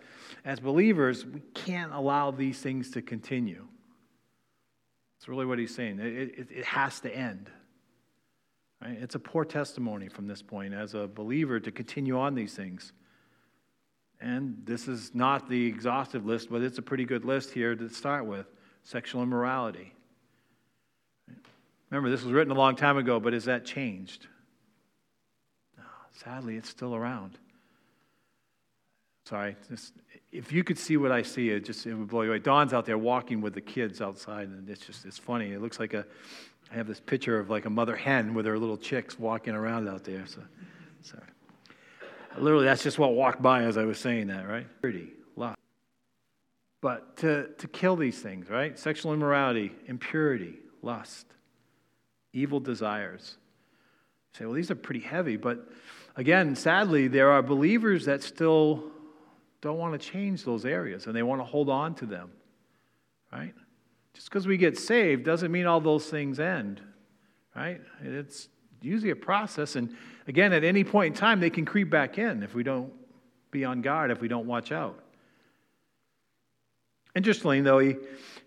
As 0.44 0.58
believers, 0.60 1.26
we 1.26 1.40
can't 1.54 1.92
allow 1.92 2.30
these 2.30 2.60
things 2.60 2.90
to 2.92 3.02
continue. 3.02 3.66
That's 5.18 5.28
really 5.28 5.44
what 5.44 5.58
he's 5.58 5.74
saying. 5.74 5.98
It, 6.00 6.38
it, 6.38 6.48
it 6.50 6.64
has 6.64 7.00
to 7.00 7.14
end. 7.14 7.50
Right? 8.80 8.96
It's 8.98 9.14
a 9.14 9.18
poor 9.18 9.44
testimony 9.44 10.08
from 10.08 10.26
this 10.26 10.40
point 10.40 10.72
as 10.72 10.94
a 10.94 11.06
believer 11.06 11.60
to 11.60 11.70
continue 11.70 12.18
on 12.18 12.34
these 12.34 12.54
things. 12.54 12.92
And 14.20 14.62
this 14.64 14.88
is 14.88 15.14
not 15.14 15.48
the 15.48 15.66
exhaustive 15.66 16.24
list, 16.24 16.50
but 16.50 16.62
it's 16.62 16.78
a 16.78 16.82
pretty 16.82 17.04
good 17.04 17.24
list 17.24 17.52
here 17.52 17.74
to 17.74 17.88
start 17.88 18.24
with 18.24 18.46
sexual 18.82 19.22
immorality. 19.22 19.92
Remember, 21.90 22.08
this 22.08 22.22
was 22.22 22.32
written 22.32 22.52
a 22.52 22.58
long 22.58 22.76
time 22.76 22.96
ago, 22.96 23.18
but 23.18 23.32
has 23.32 23.44
that 23.46 23.64
changed? 23.64 24.26
Sadly, 26.12 26.56
it's 26.56 26.68
still 26.68 26.94
around. 26.94 27.38
Sorry, 29.24 29.56
just, 29.68 29.92
if 30.32 30.52
you 30.52 30.64
could 30.64 30.78
see 30.78 30.96
what 30.96 31.12
I 31.12 31.22
see, 31.22 31.50
it 31.50 31.64
just 31.64 31.86
it 31.86 31.94
would 31.94 32.08
blow 32.08 32.22
you 32.22 32.30
away. 32.30 32.38
Dawn's 32.38 32.72
out 32.72 32.86
there 32.86 32.98
walking 32.98 33.40
with 33.40 33.54
the 33.54 33.60
kids 33.60 34.00
outside, 34.00 34.48
and 34.48 34.68
it's 34.68 34.84
just 34.84 35.04
it's 35.04 35.18
funny. 35.18 35.52
It 35.52 35.60
looks 35.60 35.78
like 35.78 35.94
a 35.94 36.04
I 36.70 36.74
have 36.76 36.86
this 36.86 37.00
picture 37.00 37.38
of 37.38 37.50
like 37.50 37.64
a 37.64 37.70
mother 37.70 37.96
hen 37.96 38.34
with 38.34 38.46
her 38.46 38.58
little 38.58 38.76
chicks 38.76 39.18
walking 39.18 39.54
around 39.54 39.88
out 39.88 40.04
there. 40.04 40.24
So, 40.26 40.40
sorry. 41.02 41.24
Literally, 42.38 42.64
that's 42.64 42.82
just 42.82 42.98
what 42.98 43.14
walked 43.14 43.42
by 43.42 43.64
as 43.64 43.76
I 43.76 43.84
was 43.84 43.98
saying 43.98 44.28
that, 44.28 44.48
right? 44.48 44.66
Purity, 44.80 45.08
love. 45.34 45.56
But 46.80 47.16
to, 47.18 47.48
to 47.58 47.68
kill 47.68 47.96
these 47.96 48.20
things, 48.20 48.48
right? 48.48 48.78
Sexual 48.78 49.12
immorality, 49.12 49.72
impurity, 49.86 50.54
lust, 50.80 51.26
evil 52.32 52.60
desires. 52.60 53.36
You 54.32 54.38
say, 54.38 54.44
well, 54.44 54.54
these 54.54 54.70
are 54.70 54.76
pretty 54.76 55.00
heavy. 55.00 55.36
But 55.36 55.68
again, 56.14 56.54
sadly, 56.54 57.08
there 57.08 57.32
are 57.32 57.42
believers 57.42 58.04
that 58.04 58.22
still 58.22 58.84
don't 59.60 59.78
want 59.78 60.00
to 60.00 60.10
change 60.10 60.44
those 60.44 60.64
areas 60.64 61.06
and 61.06 61.14
they 61.14 61.22
want 61.22 61.40
to 61.40 61.44
hold 61.44 61.68
on 61.68 61.94
to 61.96 62.06
them, 62.06 62.30
right? 63.32 63.54
Just 64.14 64.28
because 64.28 64.46
we 64.46 64.56
get 64.56 64.78
saved 64.78 65.24
doesn't 65.24 65.52
mean 65.52 65.66
all 65.66 65.80
those 65.80 66.06
things 66.06 66.40
end, 66.40 66.80
right? 67.54 67.80
It's 68.02 68.48
usually 68.82 69.10
a 69.10 69.16
process. 69.16 69.76
And 69.76 69.94
again, 70.26 70.52
at 70.52 70.64
any 70.64 70.84
point 70.84 71.14
in 71.14 71.18
time, 71.18 71.40
they 71.40 71.50
can 71.50 71.64
creep 71.64 71.90
back 71.90 72.18
in 72.18 72.42
if 72.42 72.54
we 72.54 72.62
don't 72.62 72.92
be 73.50 73.64
on 73.64 73.82
guard, 73.82 74.10
if 74.10 74.20
we 74.20 74.28
don't 74.28 74.46
watch 74.46 74.72
out. 74.72 74.98
Interestingly, 77.14 77.60
though, 77.60 77.80
he 77.80 77.96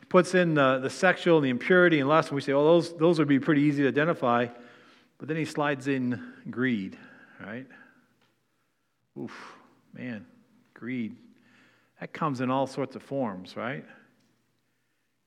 puts 0.10 0.36
in 0.36 0.54
the, 0.54 0.80
the 0.80 0.90
sexual 0.90 1.38
and 1.38 1.46
the 1.46 1.50
impurity 1.50 2.00
and 2.00 2.08
lust, 2.08 2.30
and 2.30 2.36
we 2.36 2.42
say, 2.42 2.54
oh, 2.54 2.64
those, 2.64 2.96
those 2.98 3.20
would 3.20 3.28
be 3.28 3.40
pretty 3.40 3.62
easy 3.62 3.84
to 3.84 3.90
identify. 3.90 4.48
But 5.18 5.28
then 5.28 5.38
he 5.38 5.46
slides 5.46 5.88
in 5.88 6.34
greed, 6.50 6.98
right? 7.46 7.68
Oof, 9.20 9.56
man, 9.94 10.26
greed. 10.84 11.16
That 12.02 12.12
comes 12.12 12.42
in 12.42 12.52
all 12.52 12.68
sorts 12.68 12.98
of 12.98 13.04
forms, 13.04 13.56
right? 13.56 13.86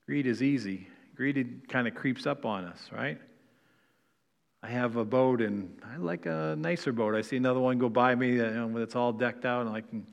Greed 0.04 0.26
is 0.26 0.42
easy. 0.42 0.86
Greed 1.14 1.66
kind 1.66 1.88
of 1.88 1.94
creeps 1.94 2.26
up 2.26 2.44
on 2.44 2.64
us, 2.64 2.90
right? 2.92 3.18
I 4.62 4.68
have 4.68 4.96
a 4.96 5.04
boat 5.06 5.40
and 5.40 5.74
I 5.90 5.96
like 5.96 6.26
a 6.26 6.56
nicer 6.58 6.92
boat. 6.92 7.14
I 7.14 7.22
see 7.22 7.38
another 7.38 7.58
one 7.58 7.78
go 7.78 7.88
by 7.88 8.14
me 8.14 8.32
know, 8.32 8.66
when 8.66 8.82
it's 8.82 8.94
all 8.94 9.14
decked 9.14 9.46
out 9.46 9.66
and 9.66 9.74
I 9.74 9.80
can 9.80 10.06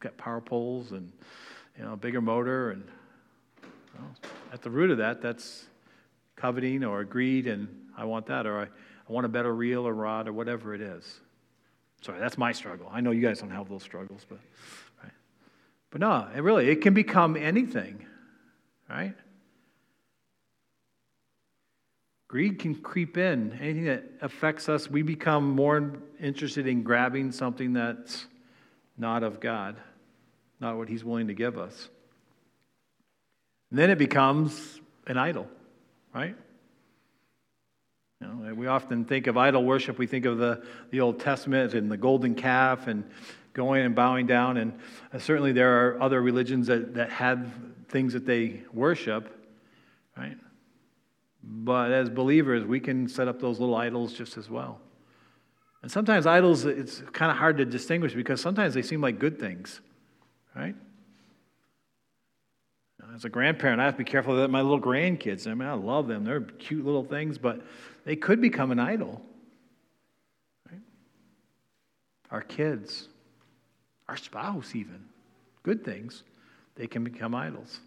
got 0.00 0.18
power 0.18 0.42
poles 0.42 0.92
and 0.92 1.10
you 1.78 1.84
know 1.84 1.94
a 1.94 1.96
bigger 1.96 2.20
motor 2.20 2.72
and 2.72 2.84
well, 3.98 4.10
at 4.52 4.60
the 4.60 4.68
root 4.68 4.90
of 4.90 4.98
that 4.98 5.22
that's 5.22 5.64
coveting 6.36 6.84
or 6.84 7.04
greed 7.04 7.46
and 7.46 7.68
I 7.96 8.04
want 8.04 8.26
that 8.26 8.44
or 8.44 8.58
I, 8.58 8.64
I 8.64 9.12
want 9.12 9.24
a 9.24 9.30
better 9.30 9.54
reel 9.54 9.88
or 9.88 9.94
rod 9.94 10.28
or 10.28 10.34
whatever 10.34 10.74
it 10.74 10.82
is. 10.82 11.20
Sorry, 12.04 12.20
that's 12.20 12.36
my 12.36 12.52
struggle. 12.52 12.86
I 12.92 13.00
know 13.00 13.12
you 13.12 13.22
guys 13.22 13.40
don't 13.40 13.50
have 13.50 13.70
those 13.70 13.82
struggles, 13.82 14.26
but 14.28 14.38
right. 15.02 15.12
But 15.90 16.02
no, 16.02 16.28
it 16.36 16.40
really 16.40 16.68
it 16.68 16.82
can 16.82 16.92
become 16.92 17.34
anything, 17.34 18.04
right? 18.90 19.14
Greed 22.28 22.58
can 22.58 22.74
creep 22.74 23.16
in. 23.16 23.52
Anything 23.58 23.84
that 23.86 24.04
affects 24.20 24.68
us, 24.68 24.90
we 24.90 25.00
become 25.00 25.48
more 25.52 25.94
interested 26.20 26.66
in 26.66 26.82
grabbing 26.82 27.32
something 27.32 27.72
that's 27.72 28.26
not 28.98 29.22
of 29.22 29.40
God, 29.40 29.76
not 30.60 30.76
what 30.76 30.90
He's 30.90 31.02
willing 31.02 31.28
to 31.28 31.34
give 31.34 31.56
us. 31.56 31.88
And 33.70 33.78
then 33.78 33.88
it 33.88 33.96
becomes 33.96 34.78
an 35.06 35.16
idol, 35.16 35.48
right? 36.14 36.36
You 38.24 38.48
know, 38.48 38.54
we 38.54 38.66
often 38.66 39.04
think 39.04 39.26
of 39.26 39.36
idol 39.36 39.64
worship, 39.64 39.98
we 39.98 40.06
think 40.06 40.24
of 40.24 40.38
the, 40.38 40.64
the 40.90 41.00
Old 41.00 41.20
Testament 41.20 41.74
and 41.74 41.90
the 41.90 41.96
golden 41.96 42.34
calf 42.34 42.86
and 42.86 43.04
going 43.52 43.84
and 43.84 43.94
bowing 43.94 44.26
down. 44.26 44.56
And 44.56 44.72
uh, 45.12 45.18
certainly 45.18 45.52
there 45.52 45.86
are 45.86 46.00
other 46.00 46.22
religions 46.22 46.66
that, 46.68 46.94
that 46.94 47.10
had 47.10 47.50
things 47.88 48.12
that 48.14 48.26
they 48.26 48.62
worship, 48.72 49.48
right? 50.16 50.36
But 51.42 51.92
as 51.92 52.08
believers, 52.08 52.64
we 52.64 52.80
can 52.80 53.08
set 53.08 53.28
up 53.28 53.40
those 53.40 53.60
little 53.60 53.76
idols 53.76 54.14
just 54.14 54.36
as 54.36 54.48
well. 54.48 54.80
And 55.82 55.92
sometimes 55.92 56.26
idols, 56.26 56.64
it's 56.64 57.02
kind 57.12 57.30
of 57.30 57.36
hard 57.36 57.58
to 57.58 57.66
distinguish 57.66 58.14
because 58.14 58.40
sometimes 58.40 58.72
they 58.72 58.82
seem 58.82 59.02
like 59.02 59.18
good 59.18 59.38
things, 59.38 59.82
right? 60.56 60.74
As 63.14 63.24
a 63.24 63.28
grandparent, 63.28 63.80
I 63.80 63.84
have 63.84 63.94
to 63.94 63.98
be 63.98 64.04
careful 64.04 64.34
that 64.36 64.48
my 64.48 64.62
little 64.62 64.80
grandkids, 64.80 65.46
I 65.46 65.54
mean, 65.54 65.68
I 65.68 65.74
love 65.74 66.08
them. 66.08 66.24
They're 66.24 66.40
cute 66.40 66.84
little 66.84 67.04
things, 67.04 67.38
but 67.38 67.60
they 68.04 68.16
could 68.16 68.40
become 68.40 68.70
an 68.70 68.78
idol. 68.78 69.20
Right? 70.70 70.80
Our 72.30 72.42
kids, 72.42 73.08
our 74.08 74.16
spouse, 74.16 74.74
even, 74.74 75.04
good 75.62 75.84
things, 75.84 76.22
they 76.76 76.86
can 76.86 77.04
become 77.04 77.34
idols. 77.34 77.80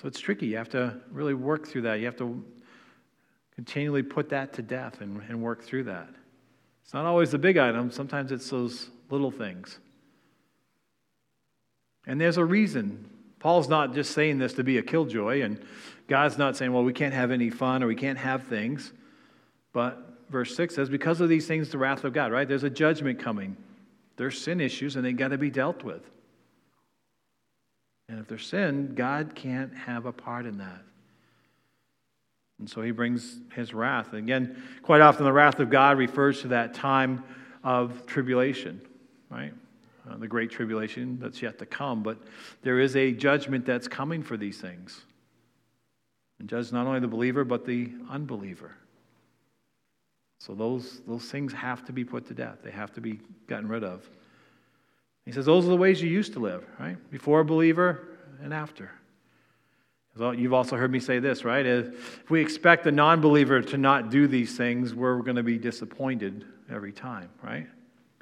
So 0.00 0.08
it's 0.08 0.20
tricky. 0.20 0.46
You 0.46 0.56
have 0.56 0.70
to 0.70 0.96
really 1.10 1.34
work 1.34 1.66
through 1.66 1.82
that. 1.82 2.00
You 2.00 2.06
have 2.06 2.16
to 2.16 2.44
continually 3.54 4.02
put 4.02 4.28
that 4.30 4.52
to 4.54 4.62
death 4.62 5.00
and, 5.00 5.22
and 5.28 5.42
work 5.42 5.62
through 5.62 5.84
that. 5.84 6.08
It's 6.82 6.92
not 6.92 7.04
always 7.04 7.30
the 7.30 7.38
big 7.38 7.56
items, 7.56 7.94
sometimes 7.94 8.32
it's 8.32 8.50
those 8.50 8.90
little 9.10 9.30
things. 9.30 9.78
And 12.06 12.20
there's 12.20 12.36
a 12.36 12.44
reason. 12.44 13.08
Paul's 13.42 13.68
not 13.68 13.92
just 13.92 14.12
saying 14.12 14.38
this 14.38 14.52
to 14.52 14.62
be 14.62 14.78
a 14.78 14.82
killjoy, 14.82 15.42
and 15.42 15.60
God's 16.06 16.38
not 16.38 16.56
saying, 16.56 16.72
well, 16.72 16.84
we 16.84 16.92
can't 16.92 17.12
have 17.12 17.32
any 17.32 17.50
fun 17.50 17.82
or 17.82 17.88
we 17.88 17.96
can't 17.96 18.18
have 18.18 18.44
things. 18.44 18.92
But 19.72 19.98
verse 20.30 20.54
6 20.54 20.76
says, 20.76 20.88
because 20.88 21.20
of 21.20 21.28
these 21.28 21.48
things, 21.48 21.68
the 21.68 21.78
wrath 21.78 22.04
of 22.04 22.12
God, 22.12 22.30
right? 22.30 22.46
There's 22.46 22.62
a 22.62 22.70
judgment 22.70 23.18
coming. 23.18 23.56
There's 24.16 24.40
sin 24.40 24.60
issues, 24.60 24.94
and 24.94 25.04
they 25.04 25.12
got 25.12 25.28
to 25.28 25.38
be 25.38 25.50
dealt 25.50 25.82
with. 25.82 26.08
And 28.08 28.20
if 28.20 28.28
there's 28.28 28.46
sin, 28.46 28.94
God 28.94 29.32
can't 29.34 29.76
have 29.76 30.06
a 30.06 30.12
part 30.12 30.46
in 30.46 30.58
that. 30.58 30.82
And 32.60 32.70
so 32.70 32.80
he 32.80 32.92
brings 32.92 33.40
his 33.56 33.74
wrath. 33.74 34.12
And 34.12 34.20
Again, 34.20 34.62
quite 34.82 35.00
often 35.00 35.24
the 35.24 35.32
wrath 35.32 35.58
of 35.58 35.68
God 35.68 35.98
refers 35.98 36.42
to 36.42 36.48
that 36.48 36.74
time 36.74 37.24
of 37.64 38.06
tribulation, 38.06 38.80
right? 39.30 39.52
Uh, 40.08 40.16
the 40.16 40.26
great 40.26 40.50
tribulation 40.50 41.18
that's 41.20 41.40
yet 41.40 41.58
to 41.58 41.66
come. 41.66 42.02
But 42.02 42.18
there 42.62 42.80
is 42.80 42.96
a 42.96 43.12
judgment 43.12 43.64
that's 43.64 43.86
coming 43.86 44.22
for 44.22 44.36
these 44.36 44.60
things. 44.60 45.02
And 46.40 46.48
judge 46.48 46.72
not 46.72 46.86
only 46.86 46.98
the 46.98 47.08
believer, 47.08 47.44
but 47.44 47.64
the 47.64 47.92
unbeliever. 48.10 48.74
So 50.40 50.54
those, 50.54 51.00
those 51.06 51.30
things 51.30 51.52
have 51.52 51.84
to 51.84 51.92
be 51.92 52.04
put 52.04 52.26
to 52.26 52.34
death, 52.34 52.58
they 52.64 52.72
have 52.72 52.92
to 52.94 53.00
be 53.00 53.20
gotten 53.46 53.68
rid 53.68 53.84
of. 53.84 54.08
He 55.24 55.30
says, 55.30 55.46
Those 55.46 55.66
are 55.66 55.68
the 55.68 55.76
ways 55.76 56.02
you 56.02 56.10
used 56.10 56.32
to 56.32 56.40
live, 56.40 56.64
right? 56.80 56.96
Before 57.12 57.40
a 57.40 57.44
believer 57.44 58.08
and 58.42 58.52
after. 58.52 58.90
You've 60.18 60.52
also 60.52 60.76
heard 60.76 60.90
me 60.90 61.00
say 61.00 61.20
this, 61.20 61.44
right? 61.44 61.64
If 61.64 62.28
we 62.28 62.40
expect 62.40 62.84
the 62.84 62.92
non 62.92 63.20
believer 63.20 63.62
to 63.62 63.78
not 63.78 64.10
do 64.10 64.26
these 64.26 64.56
things, 64.56 64.94
we're 64.94 65.22
going 65.22 65.36
to 65.36 65.42
be 65.42 65.58
disappointed 65.58 66.44
every 66.70 66.92
time, 66.92 67.30
right? 67.42 67.68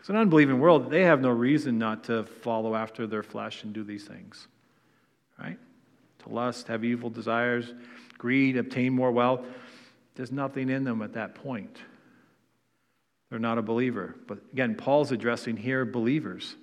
Because 0.01 0.09
an 0.09 0.17
unbelieving 0.17 0.61
world, 0.61 0.91
they 0.91 1.03
have 1.03 1.21
no 1.21 1.29
reason 1.29 1.77
not 1.77 2.05
to 2.05 2.25
follow 2.25 2.75
after 2.75 3.07
their 3.07 3.23
flesh 3.23 3.65
and 3.65 3.75
do 3.75 3.85
these 3.85 4.05
things, 4.05 4.49
right? 5.39 5.59
To 6.21 6.29
lust, 6.31 6.69
have 6.69 6.85
evil 6.85 7.11
desires, 7.11 7.75
greed, 8.17 8.57
obtain 8.57 8.95
more 8.95 9.13
wealth. 9.13 9.45
There's 10.15 10.33
nothing 10.33 10.71
in 10.71 10.85
them 10.85 11.03
at 11.03 11.13
that 11.13 11.35
point. 11.35 11.77
They're 13.29 13.39
not 13.39 13.59
a 13.59 13.63
believer. 13.63 14.17
But 14.27 14.39
again, 14.55 14.75
Paul's 14.75 15.13
addressing 15.13 15.59
here 15.59 15.85
believers 15.85 16.57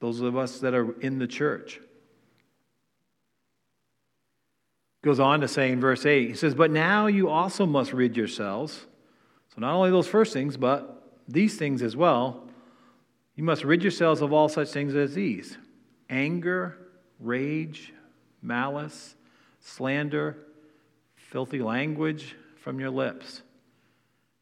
those 0.00 0.22
of 0.22 0.34
us 0.34 0.60
that 0.60 0.72
are 0.72 0.98
in 1.00 1.18
the 1.18 1.26
church. 1.26 1.78
Goes 5.02 5.20
on 5.20 5.42
to 5.42 5.48
say 5.48 5.72
in 5.72 5.78
verse 5.78 6.06
8, 6.06 6.28
he 6.28 6.34
says, 6.34 6.54
But 6.54 6.70
now 6.70 7.06
you 7.06 7.28
also 7.28 7.66
must 7.66 7.92
rid 7.92 8.16
yourselves. 8.16 8.86
So 9.54 9.60
not 9.60 9.74
only 9.74 9.90
those 9.90 10.08
first 10.08 10.32
things, 10.32 10.56
but 10.56 10.99
these 11.32 11.56
things 11.56 11.82
as 11.82 11.96
well. 11.96 12.48
You 13.36 13.44
must 13.44 13.64
rid 13.64 13.82
yourselves 13.82 14.20
of 14.20 14.32
all 14.32 14.48
such 14.48 14.68
things 14.68 14.94
as 14.94 15.14
these 15.14 15.56
anger, 16.08 16.76
rage, 17.18 17.92
malice, 18.42 19.14
slander, 19.60 20.36
filthy 21.14 21.60
language 21.62 22.36
from 22.56 22.80
your 22.80 22.90
lips. 22.90 23.42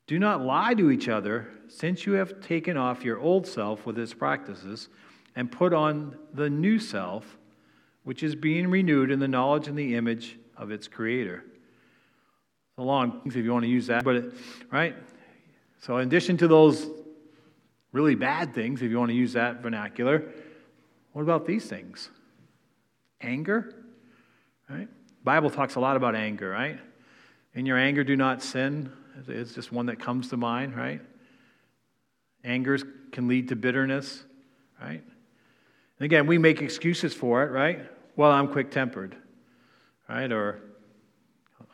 Do 0.06 0.18
not 0.18 0.40
lie 0.40 0.72
to 0.74 0.90
each 0.90 1.08
other, 1.08 1.48
since 1.68 2.06
you 2.06 2.14
have 2.14 2.40
taken 2.40 2.78
off 2.78 3.04
your 3.04 3.18
old 3.18 3.46
self 3.46 3.84
with 3.84 3.98
its 3.98 4.14
practices 4.14 4.88
and 5.36 5.52
put 5.52 5.74
on 5.74 6.16
the 6.32 6.48
new 6.48 6.78
self, 6.78 7.36
which 8.04 8.22
is 8.22 8.34
being 8.34 8.70
renewed 8.70 9.10
in 9.10 9.18
the 9.18 9.28
knowledge 9.28 9.68
and 9.68 9.78
the 9.78 9.94
image 9.94 10.38
of 10.56 10.70
its 10.70 10.88
creator. 10.88 11.44
So 12.76 12.84
long, 12.84 13.20
if 13.26 13.36
you 13.36 13.52
want 13.52 13.64
to 13.64 13.70
use 13.70 13.88
that, 13.88 14.02
but 14.02 14.16
it, 14.16 14.32
right? 14.72 14.96
So, 15.80 15.98
in 15.98 16.08
addition 16.08 16.36
to 16.38 16.48
those 16.48 16.86
really 17.92 18.14
bad 18.14 18.54
things, 18.54 18.82
if 18.82 18.90
you 18.90 18.98
want 18.98 19.10
to 19.10 19.16
use 19.16 19.32
that 19.34 19.60
vernacular, 19.60 20.24
what 21.12 21.22
about 21.22 21.46
these 21.46 21.66
things? 21.66 22.10
Anger, 23.20 23.74
right? 24.68 24.88
Bible 25.24 25.50
talks 25.50 25.76
a 25.76 25.80
lot 25.80 25.96
about 25.96 26.14
anger, 26.14 26.50
right? 26.50 26.78
In 27.54 27.66
your 27.66 27.78
anger, 27.78 28.04
do 28.04 28.16
not 28.16 28.42
sin. 28.42 28.92
It's 29.26 29.54
just 29.54 29.72
one 29.72 29.86
that 29.86 29.98
comes 29.98 30.28
to 30.28 30.36
mind, 30.36 30.76
right? 30.76 31.00
Anger 32.44 32.78
can 33.10 33.26
lead 33.26 33.48
to 33.48 33.56
bitterness, 33.56 34.24
right? 34.80 35.02
And 35.98 36.04
again, 36.04 36.26
we 36.26 36.38
make 36.38 36.62
excuses 36.62 37.14
for 37.14 37.42
it, 37.42 37.50
right? 37.50 37.80
Well, 38.16 38.30
I'm 38.30 38.48
quick 38.48 38.70
tempered, 38.70 39.16
right? 40.08 40.30
Or 40.30 40.60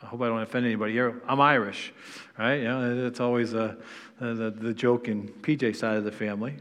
I 0.05 0.07
hope 0.09 0.21
I 0.21 0.29
don't 0.29 0.43
offend 0.43 0.67
anybody 0.67 0.93
here. 0.93 1.23
I'm 1.27 1.41
Irish, 1.41 1.95
right? 2.39 2.57
You 2.57 2.65
know, 2.65 3.07
it's 3.07 3.21
always 3.21 3.55
a, 3.55 3.79
the, 4.21 4.55
the 4.55 4.75
joke 4.75 5.09
in 5.09 5.29
PJ 5.29 5.77
side 5.77 5.97
of 5.97 6.05
the 6.05 6.13
family. 6.13 6.57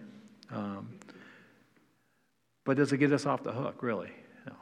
Um, 0.50 0.98
but 2.64 2.78
does 2.78 2.94
it 2.94 3.00
get 3.00 3.12
us 3.12 3.26
off 3.26 3.44
the 3.44 3.52
hook, 3.52 3.84
really? 3.84 4.12
No. 4.48 4.54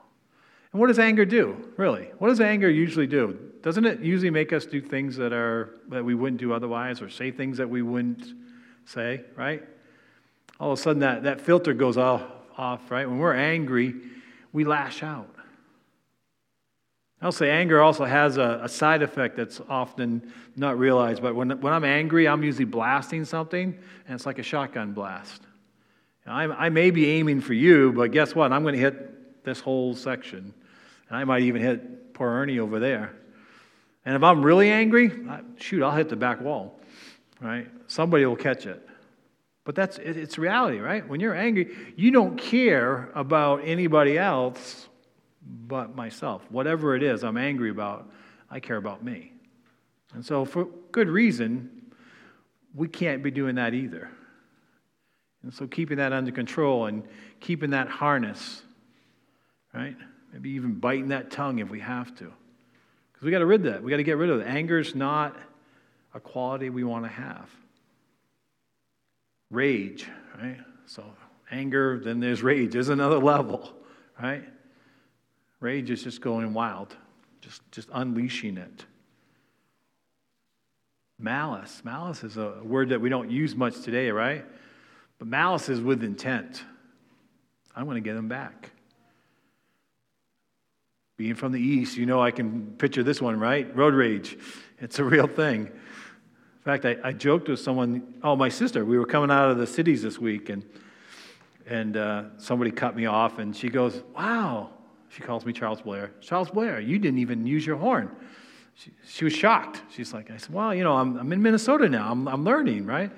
And 0.71 0.81
what 0.81 0.87
does 0.87 0.97
anger 0.97 1.25
do, 1.25 1.71
really? 1.77 2.09
What 2.17 2.29
does 2.29 2.41
anger 2.41 2.71
usually 2.71 3.05
do? 3.05 3.37
Doesn't 3.61 3.85
it 3.85 3.99
usually 3.99 4.31
make 4.31 4.51
us 4.51 4.65
do 4.65 4.81
things 4.81 5.15
that 5.17 5.31
are 5.31 5.75
that 5.89 6.03
we 6.03 6.15
wouldn't 6.15 6.41
do 6.41 6.51
otherwise, 6.51 7.03
or 7.03 7.09
say 7.09 7.29
things 7.29 7.59
that 7.59 7.69
we 7.69 7.83
wouldn't 7.83 8.33
say, 8.85 9.21
right? 9.35 9.61
All 10.59 10.71
of 10.71 10.79
a 10.79 10.81
sudden, 10.81 11.01
that, 11.01 11.21
that 11.23 11.39
filter 11.39 11.75
goes 11.75 11.97
off, 11.97 12.23
off, 12.57 12.89
right? 12.89 13.07
When 13.07 13.19
we're 13.19 13.35
angry, 13.35 13.93
we 14.53 14.63
lash 14.63 15.03
out. 15.03 15.30
I'll 17.21 17.31
say 17.31 17.51
anger 17.51 17.81
also 17.81 18.03
has 18.03 18.37
a, 18.37 18.61
a, 18.63 18.69
side 18.69 19.03
effect 19.03 19.37
that's 19.37 19.61
often 19.69 20.33
not 20.55 20.79
realized, 20.79 21.21
but 21.21 21.35
when, 21.35 21.51
when 21.61 21.71
I'm 21.71 21.83
angry, 21.83 22.27
I'm 22.27 22.43
usually 22.43 22.65
blasting 22.65 23.25
something, 23.25 23.77
and 24.07 24.15
it's 24.15 24.25
like 24.25 24.39
a 24.39 24.43
shotgun 24.43 24.93
blast. 24.93 25.43
I, 26.25 26.45
I 26.45 26.69
may 26.69 26.89
be 26.89 27.09
aiming 27.11 27.41
for 27.41 27.53
you, 27.53 27.91
but 27.93 28.11
guess 28.11 28.33
what? 28.33 28.51
I'm 28.51 28.63
going 28.63 28.73
to 28.73 28.79
hit 28.79 29.43
this 29.43 29.59
whole 29.59 29.95
section, 29.95 30.51
and 31.09 31.17
I 31.17 31.23
might 31.23 31.43
even 31.43 31.61
hit 31.61 32.13
poor 32.15 32.29
Ernie 32.29 32.57
over 32.57 32.79
there. 32.79 33.13
And 34.03 34.15
if 34.15 34.23
I'm 34.23 34.41
really 34.41 34.71
angry, 34.71 35.11
I, 35.29 35.41
shoot, 35.57 35.83
I'll 35.83 35.95
hit 35.95 36.09
the 36.09 36.15
back 36.15 36.41
wall, 36.41 36.79
right? 37.39 37.67
Somebody 37.85 38.25
will 38.25 38.35
catch 38.35 38.65
it. 38.65 38.87
But 39.63 39.75
that's 39.75 39.99
it, 39.99 40.17
it's 40.17 40.39
reality, 40.39 40.79
right? 40.79 41.07
When 41.07 41.19
you're 41.19 41.35
angry, 41.35 41.75
you 41.95 42.09
don't 42.09 42.35
care 42.35 43.11
about 43.13 43.61
anybody 43.63 44.17
else 44.17 44.87
but 45.45 45.95
myself. 45.95 46.45
Whatever 46.49 46.95
it 46.95 47.03
is 47.03 47.23
I'm 47.23 47.37
angry 47.37 47.69
about, 47.69 48.09
I 48.49 48.59
care 48.59 48.77
about 48.77 49.03
me. 49.03 49.33
And 50.13 50.25
so, 50.25 50.45
for 50.45 50.65
good 50.91 51.09
reason, 51.09 51.69
we 52.75 52.87
can't 52.87 53.23
be 53.23 53.31
doing 53.31 53.55
that 53.55 53.73
either. 53.73 54.09
And 55.43 55.53
so, 55.53 55.67
keeping 55.67 55.97
that 55.97 56.13
under 56.13 56.31
control 56.31 56.85
and 56.85 57.03
keeping 57.39 57.71
that 57.71 57.87
harness, 57.87 58.61
right? 59.73 59.95
Maybe 60.33 60.51
even 60.51 60.75
biting 60.75 61.09
that 61.09 61.31
tongue 61.31 61.59
if 61.59 61.69
we 61.69 61.79
have 61.79 62.15
to. 62.17 62.31
Because 63.11 63.25
we 63.25 63.31
got 63.31 63.39
to 63.39 63.45
rid 63.45 63.63
that. 63.63 63.81
We 63.81 63.89
got 63.89 63.97
to 63.97 64.03
get 64.03 64.17
rid 64.17 64.29
of 64.29 64.41
it. 64.41 64.47
Anger 64.47 64.79
is 64.79 64.95
not 64.95 65.35
a 66.13 66.19
quality 66.19 66.69
we 66.69 66.83
want 66.83 67.05
to 67.05 67.09
have. 67.09 67.49
Rage, 69.49 70.07
right? 70.41 70.59
So, 70.85 71.03
anger, 71.51 72.01
then 72.03 72.19
there's 72.19 72.43
rage. 72.43 72.75
is 72.75 72.89
another 72.89 73.17
level, 73.17 73.73
right? 74.21 74.43
Rage 75.61 75.91
is 75.91 76.03
just 76.03 76.21
going 76.21 76.53
wild, 76.53 76.95
just, 77.39 77.61
just 77.71 77.87
unleashing 77.93 78.57
it. 78.57 78.85
Malice. 81.19 81.83
Malice 81.85 82.23
is 82.23 82.35
a 82.37 82.59
word 82.63 82.89
that 82.89 82.99
we 82.99 83.07
don't 83.07 83.29
use 83.29 83.55
much 83.55 83.81
today, 83.81 84.09
right? 84.09 84.43
But 85.19 85.27
malice 85.27 85.69
is 85.69 85.79
with 85.79 86.03
intent. 86.03 86.63
I 87.75 87.83
want 87.83 87.97
to 87.97 88.01
get 88.01 88.15
them 88.15 88.27
back. 88.27 88.71
Being 91.15 91.35
from 91.35 91.51
the 91.51 91.61
east, 91.61 91.95
you 91.95 92.07
know 92.07 92.19
I 92.19 92.31
can 92.31 92.73
picture 92.79 93.03
this 93.03 93.21
one, 93.21 93.39
right? 93.39 93.73
Road 93.75 93.93
rage. 93.93 94.35
It's 94.79 94.97
a 94.97 95.03
real 95.03 95.27
thing. 95.27 95.67
In 95.67 96.63
fact, 96.65 96.85
I, 96.85 96.97
I 97.03 97.11
joked 97.13 97.49
with 97.49 97.59
someone, 97.59 98.15
oh, 98.23 98.35
my 98.35 98.49
sister, 98.49 98.83
we 98.83 98.97
were 98.97 99.05
coming 99.05 99.29
out 99.29 99.51
of 99.51 99.59
the 99.59 99.67
cities 99.67 100.01
this 100.01 100.17
week, 100.17 100.49
and, 100.49 100.63
and 101.67 101.97
uh, 101.97 102.23
somebody 102.37 102.71
cut 102.71 102.95
me 102.95 103.05
off, 103.05 103.37
and 103.37 103.55
she 103.55 103.69
goes, 103.69 104.01
wow, 104.15 104.71
she 105.13 105.21
calls 105.21 105.45
me 105.45 105.53
Charles 105.53 105.81
Blair. 105.81 106.11
Charles 106.21 106.49
Blair, 106.49 106.79
you 106.79 106.97
didn't 106.97 107.19
even 107.19 107.45
use 107.45 107.65
your 107.65 107.77
horn. 107.77 108.09
She, 108.75 108.91
she 109.05 109.23
was 109.25 109.33
shocked. 109.33 109.81
She's 109.91 110.13
like, 110.13 110.31
I 110.31 110.37
said, 110.37 110.53
well, 110.53 110.73
you 110.73 110.83
know, 110.83 110.93
I'm, 110.93 111.17
I'm 111.17 111.31
in 111.33 111.41
Minnesota 111.41 111.89
now. 111.89 112.09
I'm, 112.09 112.27
I'm 112.27 112.43
learning, 112.45 112.85
right? 112.85 113.11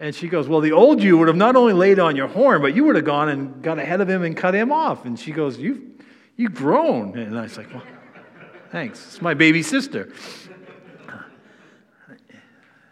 And 0.00 0.14
she 0.14 0.28
goes, 0.28 0.48
Well, 0.48 0.60
the 0.60 0.72
old 0.72 1.02
you 1.02 1.18
would 1.18 1.28
have 1.28 1.36
not 1.36 1.56
only 1.56 1.74
laid 1.74 1.98
on 1.98 2.16
your 2.16 2.26
horn, 2.26 2.62
but 2.62 2.74
you 2.74 2.84
would 2.84 2.96
have 2.96 3.04
gone 3.04 3.28
and 3.28 3.62
got 3.62 3.78
ahead 3.78 4.00
of 4.00 4.08
him 4.08 4.22
and 4.22 4.34
cut 4.34 4.54
him 4.54 4.72
off. 4.72 5.04
And 5.04 5.20
she 5.20 5.30
goes, 5.30 5.58
You've, 5.58 5.82
you've 6.36 6.54
grown. 6.54 7.16
And 7.18 7.38
I 7.38 7.42
was 7.42 7.58
like, 7.58 7.72
Well, 7.72 7.82
thanks. 8.72 9.06
It's 9.06 9.20
my 9.20 9.34
baby 9.34 9.62
sister. 9.62 10.10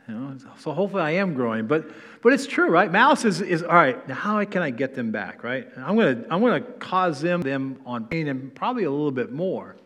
You 0.06 0.14
know, 0.14 0.37
so 0.58 0.72
hopefully 0.72 1.02
I 1.02 1.12
am 1.12 1.34
growing. 1.34 1.66
But, 1.66 1.90
but 2.22 2.33
it's 2.33 2.46
true, 2.46 2.68
right? 2.68 2.90
Malice 2.90 3.24
is, 3.24 3.40
is 3.40 3.62
all 3.62 3.74
right, 3.74 4.07
now 4.09 4.14
how 4.14 4.44
can 4.44 4.62
I 4.62 4.70
get 4.70 4.94
them 4.94 5.11
back, 5.11 5.44
right? 5.44 5.68
I'm 5.76 5.96
going 5.96 6.24
to 6.24 6.33
I'm 6.33 6.42
to 6.42 6.61
cause 6.61 7.20
them, 7.20 7.42
them 7.42 7.81
on 7.87 8.07
pain 8.07 8.28
and 8.28 8.54
probably 8.54 8.85
a 8.85 8.90
little 8.90 9.12
bit 9.12 9.33
more. 9.33 9.76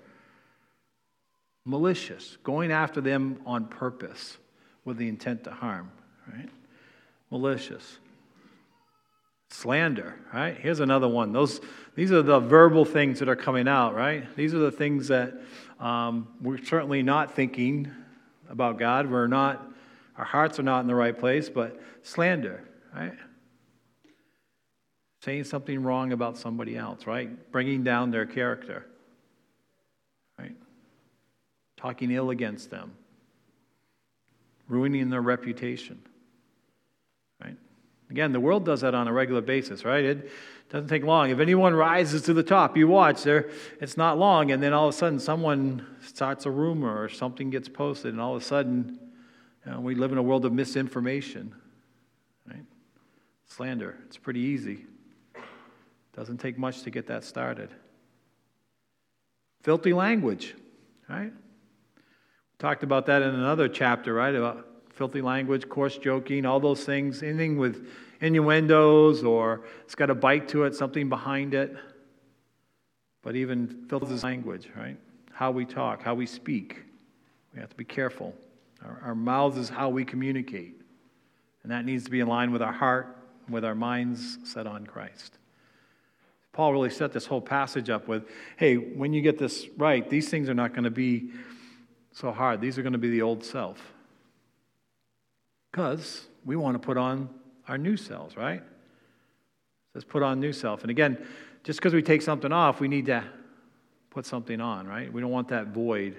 Malicious, 1.64 2.38
going 2.42 2.72
after 2.72 3.00
them 3.00 3.40
on 3.46 3.66
purpose 3.66 4.36
with 4.84 4.96
the 4.96 5.08
intent 5.08 5.44
to 5.44 5.50
harm, 5.50 5.90
right? 6.32 6.48
Malicious. 7.30 7.98
Slander, 9.50 10.16
right? 10.32 10.56
Here's 10.56 10.80
another 10.80 11.08
one. 11.08 11.32
Those, 11.32 11.60
these 11.94 12.10
are 12.10 12.22
the 12.22 12.40
verbal 12.40 12.84
things 12.84 13.18
that 13.18 13.28
are 13.28 13.36
coming 13.36 13.68
out, 13.68 13.94
right? 13.94 14.34
These 14.34 14.54
are 14.54 14.58
the 14.58 14.72
things 14.72 15.08
that 15.08 15.34
um, 15.78 16.28
we're 16.40 16.62
certainly 16.64 17.02
not 17.02 17.34
thinking 17.34 17.90
about 18.48 18.78
God. 18.78 19.10
We're 19.10 19.26
not 19.26 19.71
our 20.16 20.24
hearts 20.24 20.58
are 20.58 20.62
not 20.62 20.80
in 20.80 20.86
the 20.86 20.94
right 20.94 21.18
place, 21.18 21.48
but 21.48 21.80
slander, 22.02 22.62
right? 22.94 23.12
Saying 25.24 25.44
something 25.44 25.82
wrong 25.82 26.12
about 26.12 26.36
somebody 26.36 26.76
else, 26.76 27.06
right? 27.06 27.50
Bringing 27.50 27.82
down 27.82 28.10
their 28.10 28.26
character, 28.26 28.86
right? 30.38 30.54
Talking 31.76 32.10
ill 32.10 32.30
against 32.30 32.70
them, 32.70 32.92
ruining 34.68 35.10
their 35.10 35.22
reputation, 35.22 36.02
right? 37.42 37.56
Again, 38.10 38.32
the 38.32 38.40
world 38.40 38.66
does 38.66 38.82
that 38.82 38.94
on 38.94 39.08
a 39.08 39.12
regular 39.12 39.40
basis, 39.40 39.84
right? 39.84 40.04
It 40.04 40.30
doesn't 40.68 40.88
take 40.88 41.04
long. 41.04 41.30
If 41.30 41.38
anyone 41.38 41.72
rises 41.72 42.22
to 42.22 42.34
the 42.34 42.42
top, 42.42 42.76
you 42.76 42.86
watch 42.86 43.22
there, 43.22 43.50
it's 43.80 43.96
not 43.96 44.18
long, 44.18 44.50
and 44.50 44.62
then 44.62 44.74
all 44.74 44.88
of 44.88 44.94
a 44.94 44.98
sudden 44.98 45.18
someone 45.18 45.86
starts 46.02 46.44
a 46.44 46.50
rumor 46.50 47.02
or 47.02 47.08
something 47.08 47.48
gets 47.48 47.68
posted, 47.68 48.12
and 48.12 48.20
all 48.20 48.36
of 48.36 48.42
a 48.42 48.44
sudden 48.44 48.98
you 49.64 49.72
know, 49.72 49.80
we 49.80 49.94
live 49.94 50.12
in 50.12 50.18
a 50.18 50.22
world 50.22 50.44
of 50.44 50.52
misinformation, 50.52 51.54
right? 52.48 52.64
Slander, 53.46 53.96
it's 54.06 54.16
pretty 54.16 54.40
easy. 54.40 54.86
Doesn't 56.14 56.38
take 56.38 56.58
much 56.58 56.82
to 56.82 56.90
get 56.90 57.06
that 57.06 57.24
started. 57.24 57.70
Filthy 59.62 59.92
language, 59.92 60.54
right? 61.08 61.32
We 61.32 62.58
talked 62.58 62.82
about 62.82 63.06
that 63.06 63.22
in 63.22 63.34
another 63.34 63.68
chapter, 63.68 64.12
right? 64.12 64.34
About 64.34 64.66
filthy 64.90 65.22
language, 65.22 65.68
coarse 65.68 65.96
joking, 65.96 66.44
all 66.44 66.60
those 66.60 66.84
things, 66.84 67.22
anything 67.22 67.56
with 67.56 67.88
innuendos 68.20 69.24
or 69.24 69.62
it's 69.84 69.94
got 69.94 70.10
a 70.10 70.14
bite 70.14 70.48
to 70.48 70.64
it, 70.64 70.74
something 70.74 71.08
behind 71.08 71.54
it. 71.54 71.76
But 73.22 73.36
even 73.36 73.86
filthy 73.88 74.14
language, 74.26 74.68
right? 74.76 74.98
How 75.32 75.50
we 75.50 75.64
talk, 75.64 76.02
how 76.02 76.14
we 76.14 76.26
speak. 76.26 76.82
We 77.54 77.60
have 77.60 77.70
to 77.70 77.76
be 77.76 77.84
careful. 77.84 78.34
Our, 78.84 79.00
our 79.04 79.14
mouths 79.14 79.58
is 79.58 79.68
how 79.68 79.88
we 79.88 80.04
communicate. 80.04 80.80
And 81.62 81.70
that 81.72 81.84
needs 81.84 82.04
to 82.04 82.10
be 82.10 82.20
in 82.20 82.26
line 82.26 82.52
with 82.52 82.62
our 82.62 82.72
heart, 82.72 83.16
with 83.48 83.64
our 83.64 83.74
minds 83.74 84.38
set 84.44 84.66
on 84.66 84.86
Christ. 84.86 85.38
Paul 86.52 86.72
really 86.72 86.90
set 86.90 87.12
this 87.12 87.26
whole 87.26 87.40
passage 87.40 87.88
up 87.88 88.08
with 88.08 88.28
hey, 88.56 88.76
when 88.76 89.12
you 89.12 89.22
get 89.22 89.38
this 89.38 89.66
right, 89.76 90.08
these 90.08 90.28
things 90.28 90.48
are 90.48 90.54
not 90.54 90.72
going 90.72 90.84
to 90.84 90.90
be 90.90 91.30
so 92.12 92.30
hard. 92.30 92.60
These 92.60 92.78
are 92.78 92.82
going 92.82 92.92
to 92.92 92.98
be 92.98 93.10
the 93.10 93.22
old 93.22 93.44
self. 93.44 93.80
Because 95.70 96.26
we 96.44 96.56
want 96.56 96.74
to 96.74 96.78
put 96.78 96.98
on 96.98 97.30
our 97.68 97.78
new 97.78 97.96
selves, 97.96 98.36
right? 98.36 98.60
It 98.60 98.64
says 99.94 100.04
put 100.04 100.22
on 100.22 100.40
new 100.40 100.52
self. 100.52 100.82
And 100.82 100.90
again, 100.90 101.24
just 101.64 101.78
because 101.78 101.94
we 101.94 102.02
take 102.02 102.20
something 102.20 102.52
off, 102.52 102.80
we 102.80 102.88
need 102.88 103.06
to 103.06 103.24
put 104.10 104.26
something 104.26 104.60
on, 104.60 104.86
right? 104.86 105.10
We 105.10 105.22
don't 105.22 105.30
want 105.30 105.48
that 105.48 105.68
void 105.68 106.16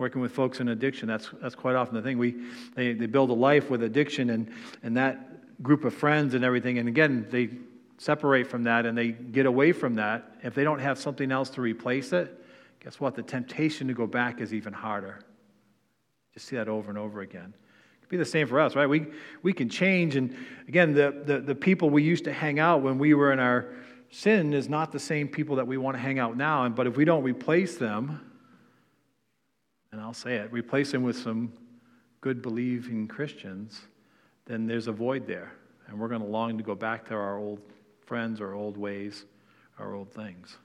working 0.00 0.22
with 0.22 0.32
folks 0.32 0.60
in 0.60 0.68
addiction, 0.68 1.06
that's, 1.06 1.28
that's 1.42 1.54
quite 1.54 1.76
often 1.76 1.94
the 1.94 2.00
thing. 2.00 2.16
We, 2.16 2.34
they, 2.74 2.94
they 2.94 3.04
build 3.04 3.28
a 3.28 3.34
life 3.34 3.68
with 3.68 3.82
addiction 3.82 4.30
and, 4.30 4.50
and 4.82 4.96
that 4.96 5.62
group 5.62 5.84
of 5.84 5.92
friends 5.92 6.32
and 6.32 6.42
everything. 6.42 6.78
And 6.78 6.88
again, 6.88 7.26
they 7.30 7.50
separate 7.98 8.46
from 8.46 8.64
that 8.64 8.86
and 8.86 8.96
they 8.96 9.08
get 9.08 9.44
away 9.44 9.72
from 9.72 9.96
that. 9.96 10.38
If 10.42 10.54
they 10.54 10.64
don't 10.64 10.78
have 10.78 10.98
something 10.98 11.30
else 11.30 11.50
to 11.50 11.60
replace 11.60 12.14
it, 12.14 12.42
guess 12.82 12.98
what? 12.98 13.14
The 13.14 13.22
temptation 13.22 13.88
to 13.88 13.94
go 13.94 14.06
back 14.06 14.40
is 14.40 14.54
even 14.54 14.72
harder. 14.72 15.20
Just 16.32 16.46
see 16.46 16.56
that 16.56 16.66
over 16.66 16.88
and 16.88 16.98
over 16.98 17.20
again. 17.20 17.52
Be 18.08 18.16
the 18.16 18.24
same 18.24 18.48
for 18.48 18.58
us, 18.58 18.74
right? 18.74 18.88
We, 18.88 19.06
we 19.42 19.52
can 19.52 19.68
change. 19.68 20.16
And 20.16 20.34
again, 20.66 20.94
the, 20.94 21.22
the, 21.26 21.40
the 21.40 21.54
people 21.54 21.90
we 21.90 22.02
used 22.02 22.24
to 22.24 22.32
hang 22.32 22.58
out 22.58 22.80
when 22.80 22.98
we 22.98 23.12
were 23.14 23.32
in 23.32 23.38
our 23.38 23.68
sin 24.10 24.54
is 24.54 24.68
not 24.68 24.90
the 24.90 24.98
same 24.98 25.28
people 25.28 25.56
that 25.56 25.66
we 25.66 25.76
want 25.76 25.96
to 25.96 26.00
hang 26.00 26.18
out 26.18 26.36
now. 26.36 26.64
And, 26.64 26.74
But 26.74 26.88
if 26.88 26.96
we 26.96 27.04
don't 27.04 27.22
replace 27.22 27.76
them, 27.76 28.29
and 29.92 30.00
I'll 30.00 30.14
say 30.14 30.36
it, 30.36 30.52
replace 30.52 30.92
them 30.92 31.02
with 31.02 31.16
some 31.16 31.52
good 32.20 32.42
believing 32.42 33.08
Christians, 33.08 33.80
then 34.46 34.66
there's 34.66 34.86
a 34.86 34.92
void 34.92 35.26
there. 35.26 35.52
And 35.86 35.98
we're 35.98 36.08
going 36.08 36.20
to 36.20 36.26
long 36.26 36.56
to 36.58 36.64
go 36.64 36.74
back 36.74 37.08
to 37.08 37.14
our 37.14 37.38
old 37.38 37.60
friends, 38.04 38.40
our 38.40 38.54
old 38.54 38.76
ways, 38.76 39.24
our 39.78 39.94
old 39.94 40.12
things. 40.12 40.56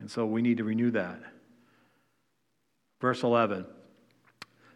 And 0.00 0.10
so 0.10 0.26
we 0.26 0.42
need 0.42 0.58
to 0.58 0.64
renew 0.64 0.90
that. 0.92 1.20
Verse 3.00 3.22
11. 3.22 3.64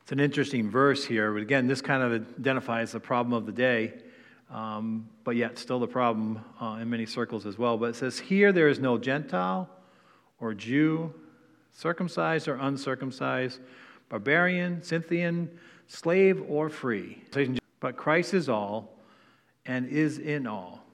It's 0.02 0.12
an 0.12 0.20
interesting 0.20 0.68
verse 0.68 1.04
here, 1.04 1.32
but 1.32 1.42
again, 1.42 1.66
this 1.66 1.80
kind 1.80 2.02
of 2.02 2.12
identifies 2.38 2.92
the 2.92 3.00
problem 3.00 3.32
of 3.32 3.46
the 3.46 3.52
day, 3.52 3.94
um, 4.50 5.08
but 5.22 5.36
yet 5.36 5.58
still 5.58 5.78
the 5.78 5.86
problem 5.86 6.44
uh, 6.60 6.78
in 6.80 6.90
many 6.90 7.06
circles 7.06 7.46
as 7.46 7.56
well. 7.56 7.78
But 7.78 7.90
it 7.90 7.96
says, 7.96 8.18
Here 8.18 8.52
there 8.52 8.68
is 8.68 8.80
no 8.80 8.98
Gentile 8.98 9.68
or 10.40 10.54
Jew, 10.54 11.14
circumcised 11.72 12.48
or 12.48 12.54
uncircumcised, 12.54 13.60
barbarian, 14.08 14.82
Scythian, 14.82 15.50
slave 15.86 16.42
or 16.48 16.68
free. 16.68 17.22
But 17.80 17.96
Christ 17.96 18.34
is 18.34 18.48
all 18.48 18.98
and 19.66 19.88
is 19.88 20.18
in 20.18 20.46
all. 20.46 20.84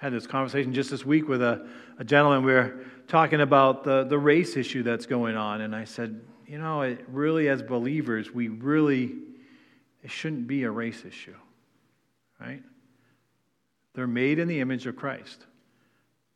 I 0.00 0.06
had 0.06 0.12
this 0.12 0.26
conversation 0.26 0.74
just 0.74 0.90
this 0.90 1.06
week 1.06 1.28
with 1.28 1.42
a, 1.42 1.66
a 1.98 2.04
gentleman. 2.04 2.44
We 2.44 2.52
were 2.52 2.84
talking 3.08 3.40
about 3.40 3.84
the, 3.84 4.04
the 4.04 4.18
race 4.18 4.56
issue 4.56 4.82
that's 4.82 5.06
going 5.06 5.36
on, 5.36 5.60
and 5.60 5.74
I 5.74 5.84
said, 5.84 6.20
you 6.46 6.58
know, 6.58 6.82
it 6.82 7.04
really, 7.08 7.48
as 7.48 7.62
believers, 7.62 8.30
we 8.30 8.48
really, 8.48 9.14
it 10.02 10.10
shouldn't 10.10 10.46
be 10.46 10.64
a 10.64 10.70
race 10.70 11.04
issue, 11.06 11.34
right? 12.40 12.62
They're 13.94 14.06
made 14.06 14.38
in 14.38 14.48
the 14.48 14.60
image 14.60 14.86
of 14.86 14.96
Christ, 14.96 15.46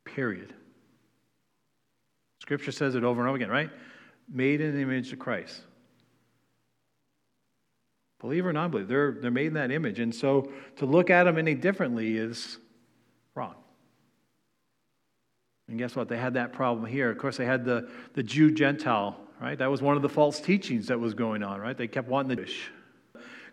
period. 0.05 0.55
Scripture 2.49 2.73
says 2.73 2.95
it 2.95 3.05
over 3.05 3.21
and 3.21 3.29
over 3.29 3.37
again, 3.37 3.51
right? 3.51 3.69
Made 4.27 4.63
in 4.63 4.75
the 4.75 4.81
image 4.81 5.13
of 5.13 5.19
Christ. 5.19 5.61
Believer 8.21 8.49
or 8.49 8.53
non 8.55 8.71
believer, 8.71 8.89
they're, 8.89 9.13
they're 9.21 9.31
made 9.31 9.49
in 9.49 9.53
that 9.53 9.71
image. 9.71 10.01
And 10.01 10.15
so 10.15 10.51
to 10.77 10.87
look 10.87 11.11
at 11.11 11.25
them 11.25 11.37
any 11.37 11.55
differently 11.55 12.17
is 12.17 12.57
wrong. 13.35 13.55
And 15.69 15.79
guess 15.79 15.95
what? 15.95 16.09
They 16.09 16.17
had 16.17 16.33
that 16.35 16.55
problem 16.55 16.87
here. 16.87 17.11
Of 17.11 17.19
course, 17.19 17.37
they 17.37 17.45
had 17.45 17.67
the, 17.67 17.91
the 18.15 18.23
Jew 18.23 18.51
Gentile, 18.51 19.21
right? 19.43 19.59
That 19.59 19.71
was 19.71 19.83
one 19.83 19.97
of 19.97 20.01
the 20.01 20.09
false 20.09 20.41
teachings 20.41 20.87
that 20.87 20.99
was 20.99 21.13
going 21.13 21.43
on, 21.43 21.61
right? 21.61 21.77
They 21.77 21.87
kept 21.87 22.09
wanting 22.09 22.31
the 22.31 22.37
Jewish. 22.37 22.71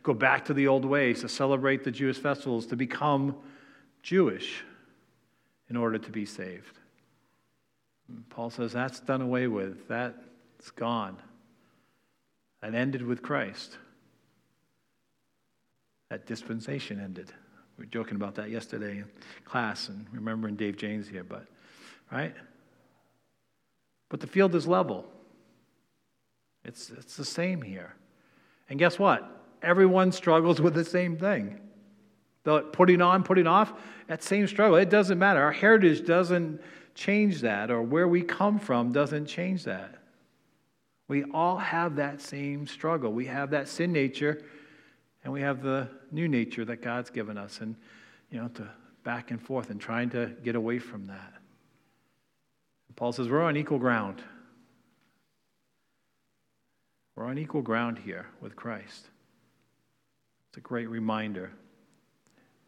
Go 0.03 0.13
back 0.13 0.45
to 0.45 0.53
the 0.53 0.67
old 0.67 0.85
ways 0.85 1.19
to 1.19 1.27
celebrate 1.27 1.83
the 1.83 1.91
Jewish 1.91 2.17
festivals, 2.17 2.65
to 2.67 2.77
become 2.77 3.35
Jewish 4.03 4.63
in 5.69 5.75
order 5.75 5.97
to 5.97 6.11
be 6.11 6.25
saved. 6.25 6.79
Paul 8.29 8.49
says 8.49 8.73
that's 8.73 8.99
done 8.99 9.21
away 9.21 9.47
with. 9.47 9.87
That's 9.87 10.71
gone. 10.75 11.17
and 12.61 12.75
ended 12.75 13.03
with 13.03 13.21
Christ. 13.21 13.77
That 16.09 16.25
dispensation 16.25 16.99
ended. 16.99 17.31
We 17.77 17.83
were 17.83 17.89
joking 17.89 18.15
about 18.15 18.35
that 18.35 18.49
yesterday 18.49 18.99
in 18.99 19.05
class 19.43 19.89
and 19.89 20.05
remembering 20.11 20.55
Dave 20.55 20.77
James 20.77 21.07
here, 21.07 21.23
but, 21.23 21.45
right? 22.11 22.33
But 24.09 24.19
the 24.19 24.27
field 24.27 24.55
is 24.55 24.65
level. 24.65 25.05
It's, 26.63 26.89
it's 26.89 27.17
the 27.17 27.25
same 27.25 27.61
here. 27.61 27.95
And 28.69 28.79
guess 28.79 28.97
what? 28.97 29.29
Everyone 29.61 30.11
struggles 30.11 30.61
with 30.61 30.73
the 30.73 30.85
same 30.85 31.17
thing. 31.17 31.59
The 32.43 32.61
putting 32.61 33.01
on, 33.01 33.23
putting 33.23 33.47
off, 33.47 33.73
that 34.07 34.23
same 34.23 34.47
struggle. 34.47 34.77
It 34.77 34.89
doesn't 34.89 35.19
matter. 35.19 35.41
Our 35.41 35.51
heritage 35.51 36.05
doesn't 36.05 36.61
change 36.95 37.41
that, 37.41 37.69
or 37.69 37.81
where 37.81 38.07
we 38.07 38.21
come 38.23 38.57
from 38.57 38.91
doesn't 38.91 39.27
change 39.27 39.65
that. 39.65 39.95
We 41.07 41.23
all 41.25 41.57
have 41.57 41.97
that 41.97 42.21
same 42.21 42.65
struggle. 42.65 43.11
We 43.11 43.25
have 43.27 43.51
that 43.51 43.67
sin 43.67 43.91
nature, 43.91 44.41
and 45.23 45.31
we 45.31 45.41
have 45.41 45.61
the 45.61 45.89
new 46.11 46.27
nature 46.27 46.65
that 46.65 46.81
God's 46.81 47.09
given 47.11 47.37
us, 47.37 47.59
and 47.61 47.75
you 48.31 48.41
know, 48.41 48.47
to 48.49 48.69
back 49.03 49.29
and 49.29 49.39
forth 49.39 49.69
and 49.69 49.79
trying 49.79 50.09
to 50.09 50.33
get 50.43 50.55
away 50.55 50.79
from 50.79 51.05
that. 51.05 51.33
Paul 52.95 53.11
says 53.11 53.27
we're 53.27 53.43
on 53.43 53.57
equal 53.57 53.77
ground. 53.77 54.23
We're 57.15 57.25
on 57.25 57.37
equal 57.37 57.61
ground 57.61 57.99
here 57.99 58.27
with 58.41 58.55
Christ. 58.55 59.09
It's 60.49 60.57
a 60.57 60.61
great 60.61 60.89
reminder. 60.89 61.51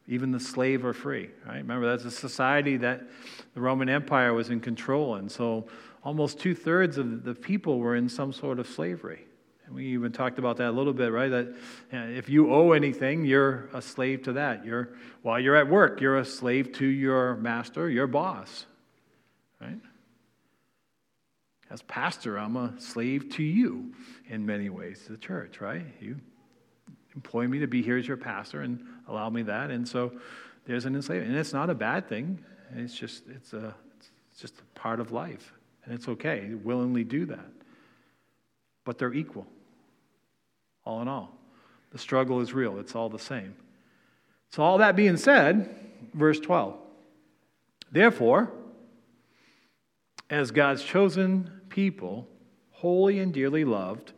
Even 0.08 0.32
the 0.32 0.39
slave 0.39 0.86
are 0.86 0.93
free, 0.93 1.30
right? 1.46 1.58
Remember, 1.58 1.86
that's 1.86 2.06
a 2.06 2.12
society 2.12 2.78
that 2.78 3.02
the 3.54 3.62
Roman 3.62 3.89
Empire 3.89 4.34
was 4.34 4.50
in 4.50 4.60
control, 4.60 5.15
and 5.15 5.30
so 5.30 5.67
almost 6.04 6.39
two 6.39 6.56
thirds 6.56 6.98
of 6.98 7.24
the 7.24 7.36
people 7.36 7.80
were 7.80 7.96
in 7.96 8.08
some 8.08 8.32
sort 8.32 8.60
of 8.60 8.67
slavery. 8.67 9.26
And 9.65 9.76
we 9.76 9.88
even 9.88 10.13
talked 10.13 10.39
about 10.39 10.56
that 10.58 10.70
a 10.70 10.72
little 10.72 10.93
bit, 10.93 11.12
right? 11.12 11.30
That 11.30 11.54
if 11.91 12.30
you 12.30 12.54
owe 12.54 12.72
anything, 12.72 13.26
you're 13.26 13.70
a 13.74 13.82
slave 13.82 14.24
to 14.24 14.34
that. 14.34 14.65
You're 14.65 14.96
while 15.24 15.41
you're 15.41 15.58
at 15.58 15.67
work, 15.67 16.00
you're 16.00 16.20
a 16.20 16.26
slave 16.26 16.72
to 16.74 16.86
your 16.86 17.36
master, 17.36 17.89
your 17.89 18.08
boss, 18.08 18.65
right? 19.60 19.80
As 21.70 21.82
pastor, 21.82 22.39
I'm 22.39 22.56
a 22.56 22.80
slave 22.80 23.30
to 23.32 23.43
you 23.43 23.93
in 24.30 24.46
many 24.46 24.70
ways, 24.70 25.06
the 25.10 25.17
church, 25.17 25.60
right? 25.60 25.86
You 26.00 26.15
employ 27.18 27.48
me 27.48 27.58
to 27.58 27.68
be 27.68 27.82
here 27.82 27.98
as 27.98 28.08
your 28.08 28.16
pastor 28.16 28.62
and 28.62 28.80
allow 29.08 29.28
me 29.28 29.42
that. 29.42 29.72
And 29.72 29.88
so 29.88 30.12
there's 30.68 30.86
an 30.86 30.96
enslavement. 30.96 31.32
And 31.32 31.40
it's 31.40 31.52
not 31.52 31.72
a 31.72 31.74
bad 31.74 32.08
thing. 32.08 32.38
It's 32.76 32.96
just, 32.96 33.24
it's, 33.28 33.54
a, 33.54 33.74
it's 34.32 34.40
just 34.40 34.54
a 34.60 34.80
part 34.80 35.00
of 35.00 35.12
life. 35.12 35.52
And 35.84 35.96
it's 35.96 36.08
okay. 36.08 36.54
willingly 36.54 37.04
do 37.04 37.26
that. 37.26 37.50
But 38.86 39.00
they're 39.00 39.14
equal, 39.14 39.48
all 40.86 41.02
in 41.02 41.08
all. 41.08 41.36
The 41.92 41.98
struggle 41.98 42.40
is 42.40 42.54
real. 42.54 42.78
It's 42.78 42.94
all 42.96 43.10
the 43.10 43.18
same. 43.18 43.56
So, 44.52 44.62
all 44.62 44.78
that 44.78 44.96
being 44.96 45.18
said, 45.18 45.76
verse 46.14 46.40
12. 46.40 46.78
Therefore, 47.92 48.52
as 50.30 50.52
God's 50.52 50.84
chosen 50.84 51.50
people, 51.70 52.28
holy 52.72 53.20
and 53.20 53.34
dearly 53.34 53.66
loved, 53.66 54.14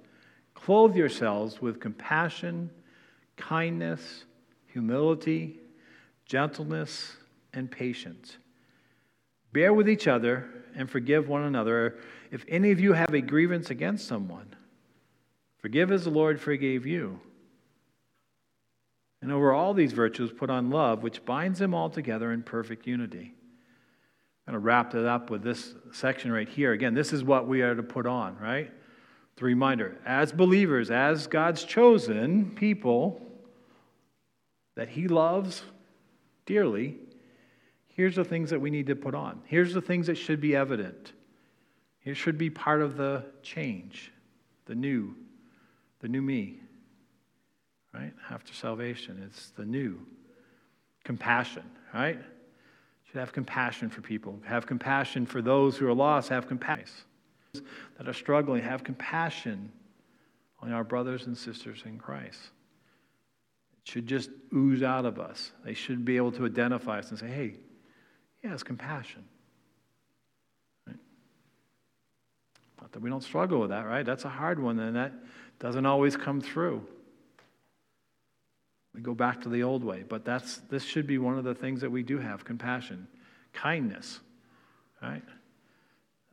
clothe 0.54 0.96
yourselves 0.96 1.62
with 1.62 1.80
compassion 1.80 2.70
kindness, 3.40 4.26
humility, 4.68 5.58
gentleness, 6.26 7.16
and 7.54 7.72
patience. 7.72 8.38
Bear 9.52 9.74
with 9.74 9.90
each 9.90 10.08
other 10.08 10.48
and 10.76 10.88
forgive 10.90 11.28
one 11.28 11.44
another. 11.44 11.98
If 12.30 12.46
any 12.48 12.70
of 12.70 12.80
you 12.80 12.94
have 12.94 13.14
a 13.14 13.22
grievance 13.22 13.72
against 13.72 14.08
someone, 14.08 14.56
forgive 15.58 15.92
as 15.92 16.04
the 16.04 16.12
Lord 16.12 16.40
forgave 16.40 16.86
you. 16.86 17.20
And 19.22 19.32
over 19.32 19.52
all 19.52 19.74
these 19.74 19.92
virtues, 19.92 20.32
put 20.32 20.50
on 20.50 20.70
love, 20.70 21.02
which 21.02 21.26
binds 21.26 21.60
them 21.60 21.74
all 21.74 21.90
together 21.90 22.32
in 22.32 22.44
perfect 22.44 22.86
unity. 22.86 23.34
I'm 24.48 24.54
going 24.54 24.62
to 24.62 24.66
wrap 24.66 24.96
it 24.96 25.06
up 25.06 25.30
with 25.30 25.44
this 25.44 25.74
section 25.92 26.32
right 26.32 26.48
here. 26.48 26.72
Again, 26.72 26.94
this 26.94 27.12
is 27.12 27.24
what 27.24 27.48
we 27.48 27.62
are 27.62 27.76
to 27.76 27.84
put 27.84 28.06
on, 28.06 28.38
right? 28.38 28.72
The 29.36 29.46
reminder 29.46 29.98
as 30.06 30.32
believers, 30.32 30.92
as 30.92 31.28
God's 31.28 31.64
chosen 31.64 32.52
people, 32.52 33.29
that 34.80 34.88
He 34.88 35.10
loves 35.10 35.64
dearly, 36.46 36.96
here's 37.90 38.16
the 38.16 38.24
things 38.24 38.50
that 38.52 38.62
we 38.62 38.70
need 38.70 38.88
to 38.88 38.96
put 38.96 39.14
on. 39.14 39.42
Here's 39.46 39.74
the 39.74 39.82
things 39.82 40.08
that 40.08 40.16
should 40.16 40.40
be 40.40 40.56
evident. 40.56 41.12
It 42.06 42.14
should 42.14 42.38
be 42.38 42.50
part 42.50 42.82
of 42.82 42.96
the 42.96 43.26
change, 43.44 44.14
the 44.68 44.76
new, 44.76 45.16
the 46.00 46.08
new 46.08 46.22
me, 46.22 46.62
right? 47.94 48.14
After 48.30 48.54
salvation, 48.54 49.22
it's 49.26 49.50
the 49.50 49.66
new. 49.66 50.00
Compassion, 51.04 51.64
right? 51.94 52.20
Should 53.08 53.20
have 53.20 53.34
compassion 53.34 53.90
for 53.90 54.00
people. 54.00 54.40
Have 54.46 54.66
compassion 54.66 55.26
for 55.26 55.42
those 55.42 55.76
who 55.76 55.90
are 55.90 55.94
lost. 55.94 56.30
Have 56.30 56.48
compassion 56.48 57.04
that 57.98 58.08
are 58.08 58.14
struggling. 58.14 58.64
Have 58.64 58.86
compassion 58.86 59.74
on 60.62 60.72
our 60.72 60.86
brothers 60.86 61.28
and 61.28 61.38
sisters 61.38 61.84
in 61.86 61.98
Christ 61.98 62.52
should 63.84 64.08
just 64.08 64.30
ooze 64.54 64.84
out 64.84 65.06
of 65.06 65.20
us. 65.20 65.52
They 65.64 65.74
should 65.74 66.06
be 66.06 66.18
able 66.18 66.32
to 66.34 66.46
identify 66.46 67.00
us 67.00 67.10
and 67.10 67.20
say, 67.20 67.28
hey, 67.28 67.56
yeah, 68.44 68.54
it's 68.54 68.64
compassion. 68.64 69.24
Right? 70.88 70.98
Not 72.82 72.92
that 72.92 73.02
we 73.02 73.10
don't 73.10 73.24
struggle 73.24 73.60
with 73.60 73.70
that, 73.70 73.86
right? 73.86 74.06
That's 74.06 74.26
a 74.26 74.30
hard 74.30 74.62
one, 74.62 74.80
and 74.80 74.96
that 74.96 75.14
doesn't 75.60 75.86
always 75.86 76.16
come 76.16 76.42
through. 76.42 76.86
We 78.94 79.02
go 79.02 79.14
back 79.14 79.42
to 79.42 79.50
the 79.50 79.64
old 79.64 79.84
way, 79.84 80.04
but 80.08 80.26
that's 80.26 80.58
this 80.70 80.84
should 80.84 81.08
be 81.08 81.18
one 81.18 81.38
of 81.38 81.44
the 81.44 81.56
things 81.56 81.82
that 81.82 81.92
we 81.92 82.04
do 82.04 82.18
have 82.18 82.44
compassion, 82.44 83.08
kindness, 83.54 84.20
right? 85.02 85.24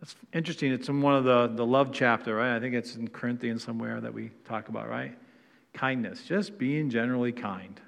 That's 0.00 0.14
interesting. 0.32 0.72
It's 0.72 0.88
in 0.88 1.00
one 1.00 1.14
of 1.14 1.24
the, 1.24 1.48
the 1.48 1.66
love 1.66 1.90
chapter, 1.92 2.34
right? 2.34 2.56
I 2.56 2.60
think 2.60 2.74
it's 2.74 2.96
in 2.96 3.08
Corinthians 3.08 3.62
somewhere 3.62 4.00
that 4.00 4.12
we 4.12 4.30
talk 4.44 4.68
about, 4.68 4.88
right? 4.88 5.16
Kindness, 5.76 6.22
just 6.22 6.58
being 6.58 6.88
generally 6.88 7.32
kind, 7.32 7.78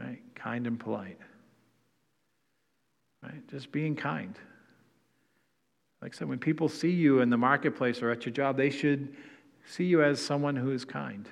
right? 0.00 0.20
Kind 0.34 0.66
and 0.66 0.80
polite, 0.80 1.18
right? 3.22 3.46
Just 3.50 3.70
being 3.70 3.94
kind. 3.94 4.34
Like 6.00 6.14
I 6.14 6.18
said, 6.18 6.28
when 6.28 6.38
people 6.38 6.68
see 6.68 6.90
you 6.90 7.20
in 7.20 7.28
the 7.28 7.36
marketplace 7.36 8.00
or 8.00 8.10
at 8.10 8.24
your 8.24 8.32
job, 8.32 8.56
they 8.56 8.70
should 8.70 9.14
see 9.66 9.84
you 9.84 10.02
as 10.02 10.18
someone 10.18 10.56
who 10.56 10.70
is 10.70 10.84
kind. 10.84 11.28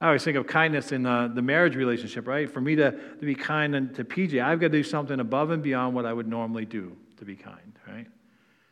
I 0.00 0.06
always 0.06 0.22
think 0.22 0.36
of 0.36 0.46
kindness 0.46 0.92
in 0.92 1.02
the, 1.02 1.32
the 1.34 1.42
marriage 1.42 1.74
relationship, 1.74 2.28
right? 2.28 2.48
For 2.48 2.60
me 2.60 2.76
to, 2.76 2.92
to 2.92 3.26
be 3.26 3.34
kind 3.34 3.74
and 3.74 3.94
to 3.96 4.04
PJ, 4.04 4.40
I've 4.40 4.60
got 4.60 4.66
to 4.66 4.78
do 4.78 4.84
something 4.84 5.18
above 5.18 5.50
and 5.50 5.62
beyond 5.62 5.96
what 5.96 6.06
I 6.06 6.12
would 6.12 6.28
normally 6.28 6.66
do 6.66 6.96
to 7.16 7.24
be 7.24 7.34
kind, 7.34 7.78
right? 7.88 8.06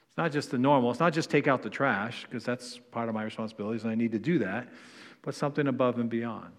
It's 0.07 0.19
not 0.19 0.31
just 0.31 0.53
the 0.53 0.59
normal. 0.59 0.93
It's 0.93 1.01
not 1.01 1.13
just 1.13 1.29
take 1.29 1.49
out 1.49 1.63
the 1.63 1.71
trash, 1.71 2.23
because 2.23 2.45
that's 2.45 2.79
part 2.93 3.09
of 3.09 3.17
my 3.17 3.25
responsibilities, 3.25 3.83
and 3.83 3.91
I 3.91 3.97
need 3.97 4.13
to 4.13 4.19
do 4.21 4.39
that, 4.39 4.69
but 5.25 5.35
something 5.35 5.67
above 5.69 5.99
and 5.99 6.11
beyond, 6.11 6.53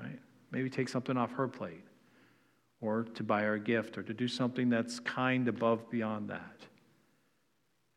right? 0.00 0.18
Maybe 0.50 0.68
take 0.68 0.88
something 0.88 1.16
off 1.16 1.32
her 1.32 1.48
plate, 1.48 1.84
or 2.82 3.04
to 3.14 3.22
buy 3.22 3.42
her 3.42 3.54
a 3.54 3.60
gift, 3.60 3.96
or 3.96 4.02
to 4.02 4.12
do 4.12 4.28
something 4.28 4.68
that's 4.68 5.00
kind 5.00 5.48
above 5.48 5.90
beyond 5.90 6.28
that. 6.28 6.56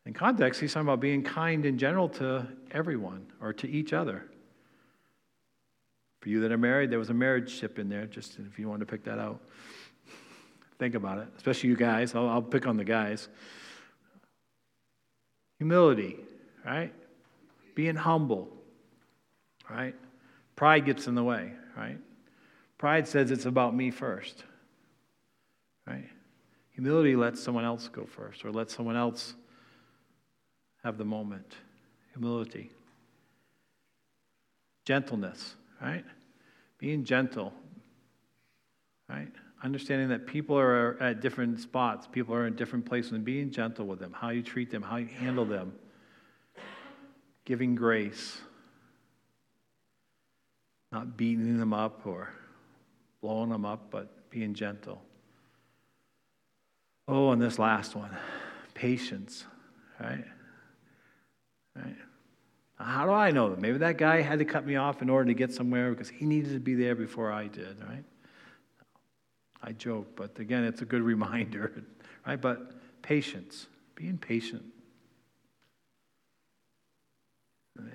In 0.05 0.13
context, 0.13 0.61
he's 0.61 0.73
talking 0.73 0.87
about 0.87 1.01
being 1.01 1.23
kind 1.23 1.65
in 1.65 1.77
general 1.77 2.09
to 2.09 2.47
everyone 2.71 3.25
or 3.41 3.53
to 3.53 3.69
each 3.69 3.93
other. 3.93 4.25
For 6.21 6.29
you 6.29 6.39
that 6.41 6.51
are 6.51 6.57
married, 6.57 6.89
there 6.89 6.99
was 6.99 7.09
a 7.09 7.13
marriage 7.13 7.51
ship 7.51 7.77
in 7.77 7.89
there, 7.89 8.05
just 8.05 8.39
if 8.39 8.57
you 8.57 8.69
wanted 8.69 8.85
to 8.85 8.91
pick 8.91 9.03
that 9.03 9.19
out. 9.19 9.41
Think 10.79 10.95
about 10.95 11.19
it, 11.19 11.27
especially 11.37 11.69
you 11.69 11.75
guys. 11.75 12.15
I'll, 12.15 12.29
I'll 12.29 12.41
pick 12.41 12.65
on 12.65 12.77
the 12.77 12.83
guys. 12.83 13.27
Humility, 15.59 16.17
right? 16.65 16.93
Being 17.75 17.95
humble, 17.95 18.49
right? 19.69 19.95
Pride 20.55 20.85
gets 20.85 21.07
in 21.07 21.15
the 21.15 21.23
way, 21.23 21.51
right? 21.75 21.97
Pride 22.77 23.07
says 23.07 23.31
it's 23.31 23.45
about 23.45 23.75
me 23.75 23.91
first, 23.91 24.43
right? 25.87 26.09
Humility 26.71 27.15
lets 27.15 27.41
someone 27.41 27.65
else 27.65 27.87
go 27.87 28.05
first 28.05 28.45
or 28.45 28.51
let 28.51 28.69
someone 28.69 28.95
else 28.95 29.33
have 30.83 30.97
the 30.97 31.05
moment. 31.05 31.55
Humility. 32.13 32.71
Gentleness 34.85 35.55
right? 35.83 36.05
Being 36.77 37.03
gentle, 37.03 37.53
right? 39.09 39.31
Understanding 39.63 40.09
that 40.09 40.25
people 40.25 40.57
are 40.57 40.97
at 41.01 41.21
different 41.21 41.59
spots, 41.59 42.07
people 42.11 42.33
are 42.33 42.47
in 42.47 42.55
different 42.55 42.85
places, 42.85 43.11
and 43.11 43.23
being 43.23 43.51
gentle 43.51 43.85
with 43.85 43.99
them, 43.99 44.13
how 44.13 44.29
you 44.29 44.41
treat 44.41 44.71
them, 44.71 44.81
how 44.81 44.97
you 44.97 45.07
handle 45.07 45.45
them, 45.45 45.73
giving 47.45 47.75
grace, 47.75 48.39
not 50.93 51.17
beating 51.17 51.57
them 51.57 51.73
up 51.73 52.05
or 52.05 52.29
blowing 53.19 53.49
them 53.49 53.65
up, 53.65 53.89
but 53.89 54.29
being 54.29 54.53
gentle. 54.53 55.01
Oh, 57.07 57.31
and 57.31 57.41
this 57.41 57.57
last 57.57 57.95
one 57.95 58.15
patience, 58.75 59.45
right? 59.99 60.23
Right? 61.75 61.95
How 62.77 63.05
do 63.05 63.11
I 63.11 63.31
know 63.31 63.49
that? 63.49 63.59
Maybe 63.59 63.79
that 63.79 63.97
guy 63.97 64.21
had 64.21 64.39
to 64.39 64.45
cut 64.45 64.65
me 64.65 64.75
off 64.75 65.01
in 65.01 65.09
order 65.09 65.25
to 65.25 65.33
get 65.33 65.53
somewhere 65.53 65.91
because 65.91 66.09
he 66.09 66.25
needed 66.25 66.53
to 66.53 66.59
be 66.59 66.75
there 66.75 66.95
before 66.95 67.31
I 67.31 67.47
did, 67.47 67.81
right? 67.87 68.03
I 69.61 69.71
joke, 69.71 70.15
but 70.15 70.37
again, 70.39 70.63
it's 70.63 70.81
a 70.81 70.85
good 70.85 71.01
reminder, 71.13 71.83
right? 72.27 72.39
But 72.39 73.01
patience, 73.01 73.67
being 73.95 74.17
patient. 74.17 74.63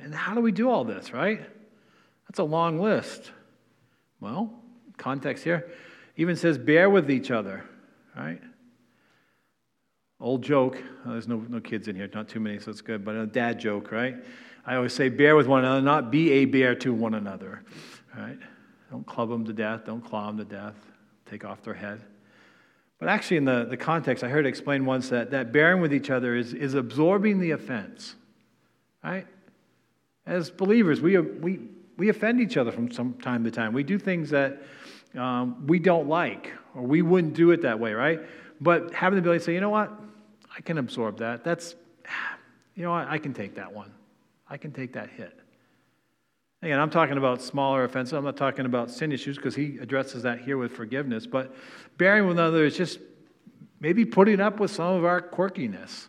And 0.03 0.13
how 0.13 0.35
do 0.35 0.41
we 0.41 0.51
do 0.51 0.69
all 0.69 0.85
this, 0.85 1.13
right? 1.13 1.43
That's 2.29 2.39
a 2.39 2.45
long 2.45 2.79
list. 2.79 3.33
Well, 4.21 4.53
context 4.97 5.45
here 5.45 5.71
even 6.17 6.37
says 6.37 6.59
bear 6.59 6.91
with 6.91 7.11
each 7.11 7.31
other, 7.31 7.65
right? 8.17 8.41
Old 10.21 10.43
joke. 10.43 10.83
Oh, 11.07 11.13
there's 11.13 11.29
no, 11.29 11.37
no 11.49 11.61
kids 11.61 11.87
in 11.89 11.95
here, 11.95 12.11
not 12.13 12.29
too 12.29 12.41
many, 12.41 12.59
so 12.59 12.71
it's 12.71 12.81
good, 12.81 13.05
but 13.05 13.15
a 13.15 13.27
dad 13.27 13.61
joke, 13.61 13.93
right? 13.93 14.17
I 14.67 14.75
always 14.75 14.93
say, 14.93 15.09
bear 15.09 15.37
with 15.37 15.47
one 15.47 15.65
another, 15.65 15.81
not 15.81 16.11
be 16.11 16.31
a 16.33 16.45
bear 16.45 16.75
to 16.75 16.93
one 16.93 17.15
another. 17.15 17.63
Right? 18.17 18.39
Don't 18.91 19.07
club 19.07 19.29
them 19.31 19.45
to 19.45 19.53
death. 19.53 19.85
Don't 19.87 20.05
claw 20.05 20.27
them 20.27 20.39
to 20.39 20.45
death. 20.45 20.75
Take 21.25 21.45
off 21.45 21.63
their 21.63 21.75
head. 21.75 22.03
But 22.99 23.09
actually, 23.09 23.37
in 23.37 23.45
the, 23.45 23.65
the 23.65 23.77
context, 23.77 24.25
I 24.25 24.29
heard 24.29 24.45
it 24.45 24.49
explained 24.49 24.87
once 24.87 25.09
that, 25.11 25.31
that 25.31 25.53
bearing 25.53 25.81
with 25.81 25.95
each 25.95 26.11
other 26.11 26.35
is, 26.35 26.53
is 26.53 26.75
absorbing 26.75 27.39
the 27.39 27.53
offense. 27.53 28.17
Right? 29.05 29.27
As 30.27 30.51
believers, 30.51 31.01
we, 31.01 31.17
we, 31.17 31.61
we 31.99 32.09
offend 32.09 32.41
each 32.41 32.57
other 32.57 32.73
from 32.73 32.91
some 32.91 33.15
time 33.15 33.45
to 33.45 33.51
time. 33.51 33.75
We 33.75 33.83
do 33.83 33.99
things 33.99 34.31
that 34.31 34.63
um, 35.17 35.67
we 35.67 35.79
don't 35.79 36.09
like, 36.09 36.53
or 36.75 36.83
we 36.83 37.03
wouldn't 37.03 37.35
do 37.35 37.51
it 37.51 37.63
that 37.63 37.79
way, 37.79 37.93
right? 37.93 38.21
But 38.61 38.95
having 38.95 39.17
the 39.17 39.21
ability 39.21 39.41
to 39.41 39.45
say, 39.45 39.55
you 39.55 39.61
know 39.61 39.69
what? 39.69 39.93
I 40.57 40.61
can 40.61 40.79
absorb 40.79 41.19
that. 41.19 41.45
That's, 41.45 41.75
you 42.75 42.85
know 42.85 42.93
what? 42.93 43.09
I 43.09 43.19
can 43.19 43.35
take 43.35 43.57
that 43.57 43.73
one. 43.73 43.93
I 44.49 44.57
can 44.57 44.73
take 44.73 44.93
that 44.95 45.11
hit. 45.11 45.39
Again, 46.63 46.81
I'm 46.81 46.91
talking 46.91 47.19
about 47.19 47.43
smaller 47.43 47.85
offenses. 47.85 48.15
I'm 48.15 48.25
not 48.25 48.37
talking 48.37 48.65
about 48.65 48.91
sin 48.91 49.13
issues 49.13 49.37
because 49.37 49.55
he 49.55 49.79
addresses 49.79 50.23
that 50.23 50.41
here 50.41 50.57
with 50.57 50.73
forgiveness. 50.73 51.27
But 51.27 51.55
bearing 51.99 52.27
with 52.27 52.39
another 52.39 52.65
is 52.65 52.77
just 52.77 52.99
maybe 53.81 54.05
putting 54.05 54.41
up 54.41 54.59
with 54.59 54.71
some 54.71 54.95
of 54.95 55.05
our 55.05 55.21
quirkiness. 55.21 56.09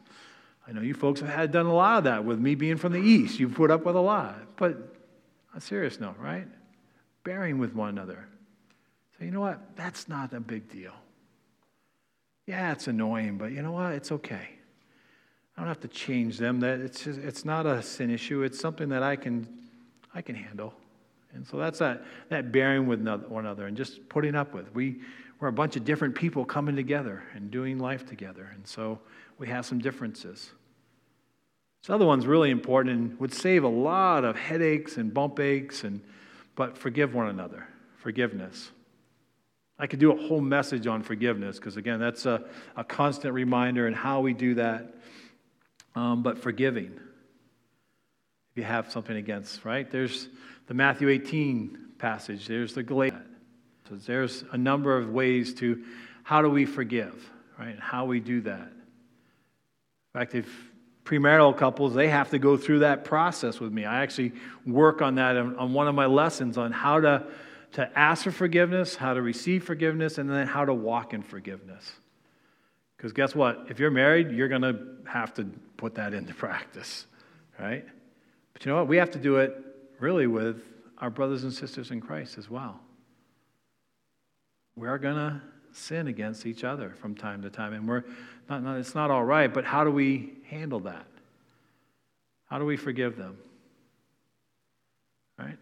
I 0.68 0.72
know 0.72 0.82
you 0.82 0.94
folks 0.94 1.20
have 1.20 1.30
had 1.30 1.52
done 1.52 1.66
a 1.66 1.74
lot 1.74 2.00
of 2.00 2.04
that 2.06 2.26
with 2.26 2.40
me 2.40 2.56
being 2.56 2.78
from 2.78 2.94
the 2.94 3.00
east. 3.00 3.40
You've 3.40 3.56
put 3.56 3.70
up 3.72 3.86
with 3.86 3.96
a 3.96 4.02
lot. 4.02 4.38
But 4.56 4.99
on 5.52 5.58
a 5.58 5.62
serious 5.62 6.00
note, 6.00 6.16
right? 6.20 6.48
Bearing 7.24 7.58
with 7.58 7.74
one 7.74 7.90
another. 7.90 8.28
So 9.18 9.26
you 9.26 9.32
know 9.32 9.42
what? 9.42 9.76
That's 9.76 10.08
not 10.08 10.34
a 10.34 10.40
big 10.40 10.70
deal. 10.70 10.94
Yeah, 12.46 12.72
it's 12.72 12.88
annoying, 12.88 13.38
but 13.38 13.52
you 13.52 13.62
know 13.62 13.72
what? 13.72 13.94
It's 13.94 14.12
okay. 14.12 14.50
I 15.56 15.62
don't 15.62 15.68
have 15.68 15.82
to 15.82 15.88
change 15.90 16.38
them. 16.38 16.62
That 16.62 16.80
it's 16.80 17.04
just, 17.04 17.20
it's 17.20 17.44
not 17.44 17.66
a 17.66 17.84
sin 17.84 18.10
issue. 18.10 18.44
It's 18.44 18.60
something 18.60 18.90
that 18.90 19.04
I 19.04 19.16
can 19.16 19.48
I 20.16 20.22
can 20.22 20.36
handle. 20.36 20.74
And 21.34 21.46
so 21.46 21.58
that's 21.58 21.80
that 21.80 22.04
that 22.30 22.52
bearing 22.52 22.88
with 22.88 23.06
one 23.06 23.46
another 23.46 23.68
and 23.68 23.76
just 23.76 24.08
putting 24.10 24.36
up 24.36 24.54
with. 24.54 24.74
We 24.74 25.02
we're 25.40 25.50
a 25.50 25.54
bunch 25.54 25.76
of 25.76 25.86
different 25.86 26.16
people 26.16 26.46
coming 26.46 26.76
together 26.76 27.24
and 27.34 27.52
doing 27.52 27.78
life 27.78 28.06
together. 28.06 28.50
And 28.54 28.66
so 28.66 29.00
we 29.38 29.48
have 29.48 29.66
some 29.66 29.80
differences. 29.80 30.52
This 31.82 31.90
other 31.90 32.06
one's 32.06 32.28
really 32.28 32.50
important 32.52 32.96
and 32.96 33.20
would 33.20 33.34
save 33.34 33.64
a 33.64 33.70
lot 33.70 34.26
of 34.26 34.36
headaches 34.36 34.98
and 34.98 35.14
bump 35.14 35.40
aches 35.40 35.84
and 35.84 36.02
but 36.56 36.78
forgive 36.78 37.14
one 37.14 37.28
another. 37.28 37.66
Forgiveness. 37.98 38.72
I 39.78 39.88
could 39.88 40.00
do 40.00 40.12
a 40.12 40.28
whole 40.28 40.42
message 40.42 40.88
on 40.88 41.04
forgiveness 41.04 41.58
because 41.58 41.78
again, 41.78 42.00
that's 42.00 42.26
a, 42.26 42.44
a 42.76 42.84
constant 42.84 43.34
reminder 43.34 43.88
and 43.88 43.96
how 43.96 44.20
we 44.20 44.34
do 44.34 44.56
that 44.56 44.94
um, 45.96 46.22
but 46.22 46.38
forgiving 46.38 47.00
if 48.52 48.58
you 48.58 48.64
have 48.64 48.92
something 48.92 49.16
against, 49.16 49.64
right? 49.64 49.90
There's 49.90 50.28
the 50.68 50.74
Matthew 50.74 51.10
18 51.10 51.78
passage, 51.98 52.48
there's 52.48 52.74
the 52.74 52.84
Galatians. 52.84 53.26
So 53.88 53.96
there's 53.96 54.44
a 54.52 54.58
number 54.58 54.98
of 54.98 55.10
ways 55.10 55.54
to 55.56 55.84
how 56.24 56.42
do 56.42 56.50
we 56.50 56.66
forgive, 56.66 57.30
right? 57.58 57.70
And 57.70 57.80
how 57.80 58.06
we 58.06 58.20
do 58.20 58.42
that. 58.42 58.68
In 58.68 60.14
fact, 60.14 60.36
if 60.36 60.69
premarital 61.10 61.58
couples, 61.58 61.96
they 61.96 62.08
have 62.08 62.30
to 62.30 62.38
go 62.38 62.56
through 62.56 62.80
that 62.80 63.04
process 63.04 63.60
with 63.60 63.74
me. 63.74 63.84
I 63.84 64.04
actually 64.04 64.34
work 64.66 65.02
on 65.02 65.16
that 65.16 65.36
on 65.36 65.74
one 65.74 65.88
of 65.88 65.96
my 65.96 66.06
lessons 66.06 66.58
on 66.58 66.72
how 66.72 67.00
to, 67.00 67.26
to 67.74 67.98
ask 67.98 68.26
for 68.26 68.32
forgiveness, 68.32 68.96
how 68.96 69.16
to 69.16 69.22
receive 69.22 69.64
forgiveness, 69.64 70.20
and 70.20 70.30
then 70.30 70.46
how 70.46 70.66
to 70.66 70.74
walk 70.74 71.14
in 71.16 71.24
forgiveness. 71.24 71.92
Because 72.96 73.12
guess 73.12 73.34
what? 73.34 73.66
If 73.70 73.80
you're 73.80 73.90
married, 73.90 74.32
you're 74.32 74.50
going 74.50 74.62
to 74.62 74.78
have 75.08 75.34
to 75.36 75.46
put 75.78 75.96
that 75.96 76.14
into 76.14 76.34
practice, 76.36 77.08
right? 77.60 77.86
But 78.54 78.66
you 78.66 78.72
know 78.72 78.78
what? 78.78 78.88
We 78.88 78.98
have 78.98 79.12
to 79.12 79.20
do 79.20 79.38
it 79.38 79.58
really 80.00 80.28
with 80.28 80.62
our 81.00 81.10
brothers 81.10 81.44
and 81.44 81.52
sisters 81.52 81.90
in 81.90 82.02
Christ 82.02 82.38
as 82.38 82.50
well. 82.52 82.80
We 84.76 84.88
are 84.88 85.00
going 85.00 85.16
to 85.16 85.42
sin 85.72 86.08
against 86.08 86.46
each 86.46 86.64
other 86.64 86.94
from 87.02 87.16
time 87.16 87.42
to 87.42 87.50
time, 87.50 87.74
and 87.74 87.88
we're 87.88 88.04
not, 88.50 88.64
not, 88.64 88.78
it's 88.78 88.96
not 88.96 89.12
all 89.12 89.24
right, 89.24 89.54
but 89.54 89.66
how 89.66 89.84
do 89.84 89.92
we 89.92 90.34
handle 90.48 90.80
that? 90.82 91.06
How 92.48 92.58
do 92.58 92.66
we 92.66 92.78
forgive 92.78 93.16
them? 93.16 93.38
Right? 95.38 95.58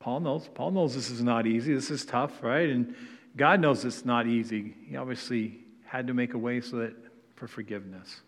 Paul 0.00 0.20
knows. 0.20 0.48
Paul 0.52 0.72
knows 0.72 0.94
this 0.94 1.10
is 1.10 1.22
not 1.22 1.46
easy. 1.46 1.72
This 1.74 1.90
is 1.90 2.04
tough, 2.04 2.42
right? 2.42 2.68
And 2.68 2.94
God 3.36 3.60
knows 3.60 3.84
it's 3.84 4.04
not 4.04 4.26
easy. 4.26 4.74
He 4.88 4.96
obviously 4.96 5.58
had 5.84 6.08
to 6.08 6.14
make 6.14 6.34
a 6.34 6.38
way 6.38 6.60
so 6.60 6.78
that 6.78 6.94
for 7.36 7.46
forgiveness. 7.46 8.20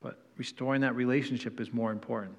But 0.00 0.18
restoring 0.38 0.80
that 0.80 0.96
relationship 0.96 1.60
is 1.60 1.72
more 1.72 1.92
important. 1.92 2.36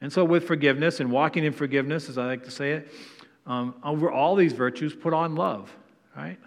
And 0.00 0.12
so, 0.12 0.24
with 0.24 0.46
forgiveness 0.46 1.00
and 1.00 1.10
walking 1.10 1.44
in 1.44 1.52
forgiveness, 1.52 2.08
as 2.08 2.18
I 2.18 2.26
like 2.26 2.44
to 2.44 2.50
say 2.50 2.72
it, 2.72 2.88
um, 3.46 3.74
over 3.82 4.10
all 4.10 4.36
these 4.36 4.52
virtues, 4.52 4.94
put 4.94 5.12
on 5.12 5.34
love, 5.34 5.74
right? 6.16 6.38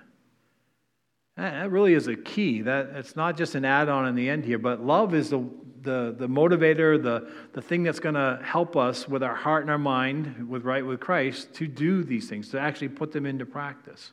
That 1.42 1.72
really 1.72 1.96
is 1.96 2.08
a 2.08 2.16
key. 2.16 2.62
That 2.62 2.92
it's 2.96 3.16
not 3.16 3.36
just 3.36 3.56
an 3.56 3.66
add-on 3.66 4.08
in 4.08 4.16
the 4.16 4.30
end 4.30 4.46
here, 4.46 4.60
but 4.60 4.86
love 4.86 5.16
is 5.16 5.32
the 5.32 5.44
the, 5.84 6.16
the 6.18 6.28
motivator, 6.28 7.02
the, 7.02 7.28
the 7.54 7.62
thing 7.62 7.82
that's 7.82 8.00
going 8.00 8.14
to 8.14 8.40
help 8.44 8.78
us 8.78 9.08
with 9.08 9.24
our 9.24 9.34
heart 9.34 9.64
and 9.64 9.72
our 9.72 9.80
mind, 9.80 10.48
with 10.48 10.64
right 10.64 10.86
with 10.86 11.00
Christ, 11.00 11.54
to 11.56 11.68
do 11.68 12.04
these 12.04 12.30
things, 12.30 12.50
to 12.50 12.60
actually 12.60 12.90
put 12.90 13.12
them 13.12 13.26
into 13.26 13.48
practice. 13.48 14.12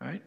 Right? 0.00 0.22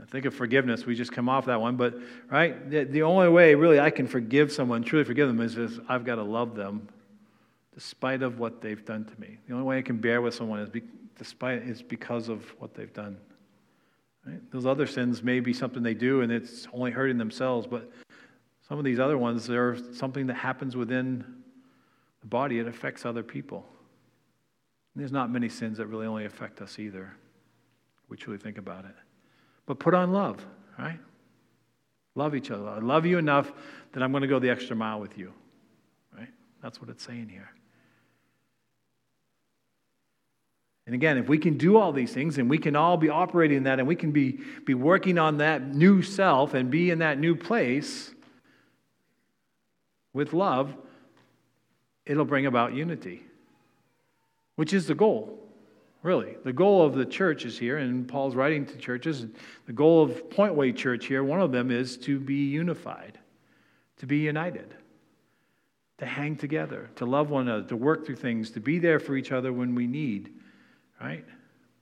I 0.00 0.04
think 0.04 0.26
of 0.26 0.34
forgiveness. 0.34 0.84
We 0.84 0.94
just 0.94 1.12
come 1.12 1.28
off 1.28 1.46
that 1.46 1.60
one, 1.60 1.76
but 1.76 1.94
right, 2.30 2.70
the, 2.70 2.84
the 2.84 3.02
only 3.02 3.28
way 3.28 3.54
really 3.54 3.80
I 3.80 3.90
can 3.90 4.06
forgive 4.06 4.52
someone, 4.52 4.82
truly 4.82 5.04
forgive 5.04 5.28
them, 5.28 5.40
is, 5.40 5.56
is 5.56 5.80
I've 5.88 6.04
got 6.04 6.16
to 6.16 6.22
love 6.22 6.54
them 6.54 6.88
despite 7.74 8.22
of 8.22 8.38
what 8.38 8.60
they've 8.60 8.84
done 8.84 9.06
to 9.06 9.20
me. 9.20 9.38
The 9.46 9.54
only 9.54 9.64
way 9.64 9.78
I 9.78 9.82
can 9.82 9.96
bear 9.96 10.20
with 10.20 10.34
someone 10.34 10.60
is 10.60 10.68
be, 10.68 10.82
despite 11.16 11.62
is 11.62 11.80
because 11.80 12.28
of 12.28 12.44
what 12.58 12.74
they've 12.74 12.92
done. 12.92 13.16
Right? 14.26 14.40
Those 14.50 14.66
other 14.66 14.86
sins 14.86 15.22
may 15.22 15.40
be 15.40 15.52
something 15.52 15.82
they 15.82 15.94
do 15.94 16.20
and 16.20 16.30
it's 16.30 16.68
only 16.72 16.90
hurting 16.90 17.18
themselves, 17.18 17.66
but 17.66 17.90
some 18.68 18.78
of 18.78 18.84
these 18.84 19.00
other 19.00 19.18
ones, 19.18 19.46
they're 19.46 19.76
something 19.92 20.26
that 20.28 20.34
happens 20.34 20.76
within 20.76 21.24
the 22.20 22.26
body, 22.26 22.58
it 22.58 22.68
affects 22.68 23.04
other 23.04 23.22
people. 23.22 23.66
And 24.94 25.00
there's 25.00 25.12
not 25.12 25.30
many 25.30 25.48
sins 25.48 25.78
that 25.78 25.86
really 25.86 26.06
only 26.06 26.24
affect 26.24 26.60
us 26.60 26.78
either. 26.78 27.12
We 28.08 28.16
truly 28.16 28.38
think 28.38 28.58
about 28.58 28.84
it. 28.84 28.94
But 29.66 29.78
put 29.78 29.94
on 29.94 30.12
love, 30.12 30.44
right? 30.78 30.98
Love 32.14 32.34
each 32.34 32.50
other. 32.50 32.68
I 32.68 32.78
love 32.78 33.06
you 33.06 33.18
enough 33.18 33.52
that 33.92 34.02
I'm 34.02 34.12
going 34.12 34.22
to 34.22 34.28
go 34.28 34.38
the 34.38 34.50
extra 34.50 34.76
mile 34.76 35.00
with 35.00 35.18
you, 35.18 35.32
right? 36.16 36.28
That's 36.62 36.80
what 36.80 36.90
it's 36.90 37.04
saying 37.04 37.28
here. 37.28 37.50
And 40.92 40.96
again, 41.00 41.16
if 41.16 41.26
we 41.26 41.38
can 41.38 41.56
do 41.56 41.78
all 41.78 41.90
these 41.90 42.12
things 42.12 42.36
and 42.36 42.50
we 42.50 42.58
can 42.58 42.76
all 42.76 42.98
be 42.98 43.08
operating 43.08 43.56
in 43.56 43.62
that 43.62 43.78
and 43.78 43.88
we 43.88 43.96
can 43.96 44.12
be, 44.12 44.40
be 44.66 44.74
working 44.74 45.16
on 45.16 45.38
that 45.38 45.74
new 45.74 46.02
self 46.02 46.52
and 46.52 46.70
be 46.70 46.90
in 46.90 46.98
that 46.98 47.18
new 47.18 47.34
place 47.34 48.14
with 50.12 50.34
love, 50.34 50.76
it'll 52.04 52.26
bring 52.26 52.44
about 52.44 52.74
unity, 52.74 53.22
which 54.56 54.74
is 54.74 54.86
the 54.86 54.94
goal, 54.94 55.38
really. 56.02 56.36
The 56.44 56.52
goal 56.52 56.84
of 56.84 56.92
the 56.92 57.06
church 57.06 57.46
is 57.46 57.58
here, 57.58 57.78
and 57.78 58.06
Paul's 58.06 58.34
writing 58.34 58.66
to 58.66 58.76
churches. 58.76 59.24
The 59.64 59.72
goal 59.72 60.02
of 60.02 60.28
Point 60.28 60.56
Way 60.56 60.72
Church 60.72 61.06
here, 61.06 61.24
one 61.24 61.40
of 61.40 61.52
them 61.52 61.70
is 61.70 61.96
to 61.96 62.20
be 62.20 62.50
unified, 62.50 63.18
to 63.96 64.06
be 64.06 64.18
united, 64.18 64.74
to 65.96 66.04
hang 66.04 66.36
together, 66.36 66.90
to 66.96 67.06
love 67.06 67.30
one 67.30 67.48
another, 67.48 67.66
to 67.68 67.76
work 67.76 68.04
through 68.04 68.16
things, 68.16 68.50
to 68.50 68.60
be 68.60 68.78
there 68.78 69.00
for 69.00 69.16
each 69.16 69.32
other 69.32 69.54
when 69.54 69.74
we 69.74 69.86
need 69.86 70.34
right? 71.02 71.24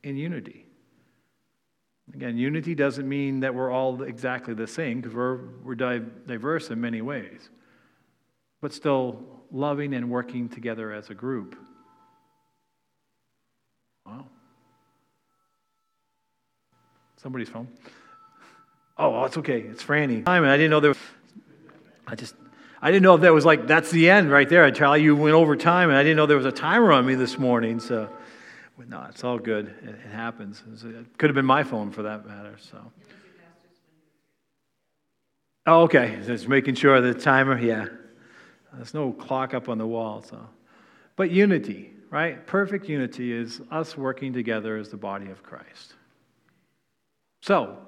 In 0.02 0.16
unity. 0.16 0.66
Again, 2.14 2.36
unity 2.36 2.74
doesn't 2.74 3.08
mean 3.08 3.40
that 3.40 3.54
we're 3.54 3.70
all 3.70 4.02
exactly 4.02 4.54
the 4.54 4.66
same 4.66 5.00
because 5.00 5.14
we're, 5.14 5.38
we're 5.62 5.74
diverse 5.74 6.70
in 6.70 6.80
many 6.80 7.02
ways, 7.02 7.50
but 8.60 8.72
still 8.72 9.22
loving 9.52 9.94
and 9.94 10.10
working 10.10 10.48
together 10.48 10.92
as 10.92 11.10
a 11.10 11.14
group. 11.14 11.56
Wow. 14.04 14.26
Somebody's 17.22 17.48
phone. 17.48 17.68
Oh, 18.98 19.14
oh 19.14 19.24
it's 19.24 19.36
okay. 19.36 19.60
It's 19.60 19.84
Franny. 19.84 20.26
I 20.26 20.38
I 20.38 20.56
didn't 20.56 20.70
know 20.70 20.80
there 20.80 20.90
was. 20.90 20.98
I 22.06 22.14
just. 22.14 22.34
I 22.82 22.90
didn't 22.90 23.02
know 23.02 23.14
if 23.14 23.20
that 23.20 23.34
was 23.34 23.44
like 23.44 23.66
that's 23.66 23.90
the 23.90 24.08
end 24.08 24.30
right 24.30 24.48
there. 24.48 24.68
Charlie, 24.70 25.02
you 25.02 25.14
went 25.14 25.34
over 25.34 25.54
time, 25.54 25.90
and 25.90 25.98
I 25.98 26.02
didn't 26.02 26.16
know 26.16 26.24
there 26.24 26.38
was 26.38 26.46
a 26.46 26.52
timer 26.52 26.92
on 26.92 27.06
me 27.06 27.14
this 27.14 27.38
morning. 27.38 27.78
So. 27.78 28.08
No, 28.88 29.06
it's 29.08 29.24
all 29.24 29.38
good. 29.38 29.74
It, 29.82 29.90
it 29.90 30.10
happens. 30.12 30.62
It 30.84 31.18
could 31.18 31.30
have 31.30 31.34
been 31.34 31.44
my 31.44 31.62
phone 31.62 31.90
for 31.90 32.02
that 32.02 32.26
matter. 32.26 32.56
So. 32.58 32.78
Oh, 35.66 35.82
okay. 35.82 36.18
Just 36.24 36.48
making 36.48 36.74
sure 36.74 37.00
the 37.00 37.14
timer. 37.14 37.58
Yeah. 37.58 37.86
There's 38.72 38.94
no 38.94 39.12
clock 39.12 39.54
up 39.54 39.68
on 39.68 39.78
the 39.78 39.86
wall. 39.86 40.22
So, 40.22 40.38
but 41.16 41.30
unity, 41.30 41.92
right? 42.08 42.46
Perfect 42.46 42.88
unity 42.88 43.32
is 43.32 43.60
us 43.70 43.96
working 43.96 44.32
together 44.32 44.76
as 44.76 44.88
the 44.88 44.96
body 44.96 45.30
of 45.30 45.42
Christ. 45.42 45.94
So, 47.42 47.78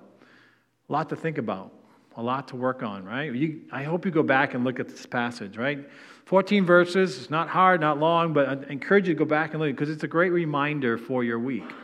a 0.89 0.93
lot 0.93 1.09
to 1.11 1.17
think 1.17 1.39
about, 1.39 1.73
a 2.17 2.23
lot 2.23 2.49
to 2.49 2.57
work 2.57 2.83
on, 2.83 3.05
right? 3.05 3.33
You, 3.33 3.63
I 3.73 3.85
hope 3.85 4.05
you 4.05 4.11
go 4.11 4.23
back 4.23 4.55
and 4.55 4.65
look 4.65 4.81
at 4.81 4.89
this 4.89 5.07
passage, 5.07 5.57
right? 5.57 5.89
14 6.27 6.65
verses. 6.65 7.19
It's 7.19 7.31
not 7.31 7.49
hard, 7.49 7.81
not 7.81 7.99
long, 7.99 8.33
but 8.33 8.49
I 8.49 8.53
encourage 8.71 9.09
you 9.09 9.15
to 9.15 9.19
go 9.19 9.25
back 9.25 9.53
and 9.53 9.61
look 9.61 9.71
because 9.71 9.91
it's 9.91 10.05
a 10.05 10.09
great 10.09 10.33
reminder 10.33 10.99
for 10.99 11.25
your 11.25 11.39
week. 11.39 11.65
It 11.65 11.75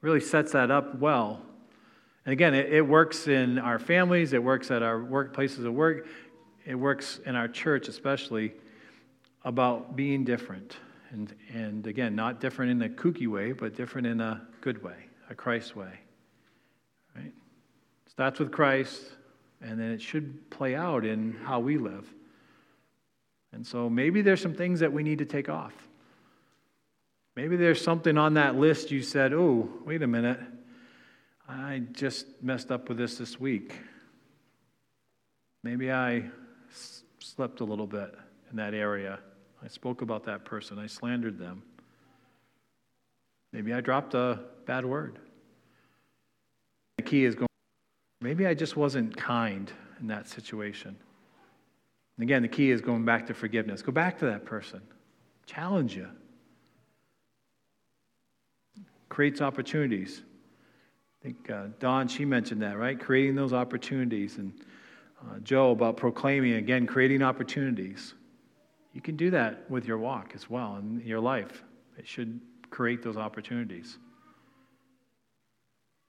really 0.00 0.20
sets 0.20 0.52
that 0.52 0.70
up 0.70 0.98
well. 0.98 1.42
And 2.24 2.32
again, 2.32 2.54
it, 2.54 2.72
it 2.72 2.82
works 2.82 3.28
in 3.28 3.58
our 3.58 3.78
families, 3.78 4.32
it 4.32 4.42
works 4.42 4.70
at 4.70 4.82
our 4.82 4.98
workplaces 4.98 5.64
of 5.64 5.74
work, 5.74 6.06
it 6.64 6.74
works 6.74 7.20
in 7.26 7.36
our 7.36 7.48
church, 7.48 7.88
especially 7.88 8.54
about 9.44 9.94
being 9.94 10.24
different. 10.24 10.78
And, 11.10 11.34
and 11.52 11.86
again, 11.86 12.16
not 12.16 12.40
different 12.40 12.72
in 12.72 12.82
a 12.82 12.88
kooky 12.88 13.28
way, 13.28 13.52
but 13.52 13.76
different 13.76 14.06
in 14.06 14.20
a 14.20 14.46
good 14.62 14.82
way, 14.82 14.96
a 15.28 15.34
Christ 15.34 15.76
way. 15.76 15.92
Right? 17.14 17.32
Starts 18.08 18.40
with 18.40 18.50
Christ, 18.50 19.02
and 19.64 19.80
then 19.80 19.90
it 19.90 20.02
should 20.02 20.50
play 20.50 20.74
out 20.74 21.04
in 21.06 21.32
how 21.44 21.58
we 21.58 21.78
live. 21.78 22.12
And 23.52 23.66
so 23.66 23.88
maybe 23.88 24.20
there's 24.20 24.42
some 24.42 24.54
things 24.54 24.80
that 24.80 24.92
we 24.92 25.02
need 25.02 25.18
to 25.18 25.24
take 25.24 25.48
off. 25.48 25.72
Maybe 27.34 27.56
there's 27.56 27.82
something 27.82 28.18
on 28.18 28.34
that 28.34 28.56
list 28.56 28.90
you 28.90 29.02
said, 29.02 29.32
oh, 29.32 29.68
wait 29.84 30.02
a 30.02 30.06
minute. 30.06 30.38
I 31.48 31.82
just 31.92 32.26
messed 32.42 32.70
up 32.70 32.88
with 32.88 32.98
this 32.98 33.16
this 33.16 33.40
week. 33.40 33.74
Maybe 35.62 35.90
I 35.90 36.24
slept 37.18 37.60
a 37.60 37.64
little 37.64 37.86
bit 37.86 38.14
in 38.50 38.56
that 38.58 38.74
area. 38.74 39.18
I 39.62 39.68
spoke 39.68 40.02
about 40.02 40.24
that 40.24 40.44
person. 40.44 40.78
I 40.78 40.86
slandered 40.86 41.38
them. 41.38 41.62
Maybe 43.52 43.72
I 43.72 43.80
dropped 43.80 44.14
a 44.14 44.40
bad 44.66 44.84
word. 44.84 45.18
The 46.98 47.02
key 47.02 47.24
is 47.24 47.34
going, 47.34 47.48
maybe 48.24 48.46
I 48.46 48.54
just 48.54 48.74
wasn't 48.74 49.14
kind 49.14 49.70
in 50.00 50.06
that 50.06 50.26
situation. 50.26 50.96
And 52.16 52.22
again, 52.22 52.40
the 52.40 52.48
key 52.48 52.70
is 52.70 52.80
going 52.80 53.04
back 53.04 53.26
to 53.26 53.34
forgiveness. 53.34 53.82
Go 53.82 53.92
back 53.92 54.18
to 54.20 54.24
that 54.26 54.46
person. 54.46 54.80
Challenge 55.44 55.94
you. 55.94 56.08
Creates 59.10 59.42
opportunities. 59.42 60.22
I 61.20 61.24
think 61.24 61.50
uh, 61.50 61.66
Dawn, 61.78 62.08
she 62.08 62.24
mentioned 62.24 62.62
that, 62.62 62.78
right? 62.78 62.98
Creating 62.98 63.34
those 63.34 63.52
opportunities. 63.52 64.38
And 64.38 64.54
uh, 65.20 65.38
Joe 65.40 65.72
about 65.72 65.98
proclaiming, 65.98 66.54
again, 66.54 66.86
creating 66.86 67.22
opportunities. 67.22 68.14
You 68.94 69.02
can 69.02 69.16
do 69.16 69.30
that 69.32 69.70
with 69.70 69.84
your 69.84 69.98
walk 69.98 70.32
as 70.34 70.48
well 70.48 70.76
in 70.78 71.02
your 71.04 71.20
life. 71.20 71.62
It 71.98 72.08
should 72.08 72.40
create 72.70 73.02
those 73.02 73.18
opportunities. 73.18 73.98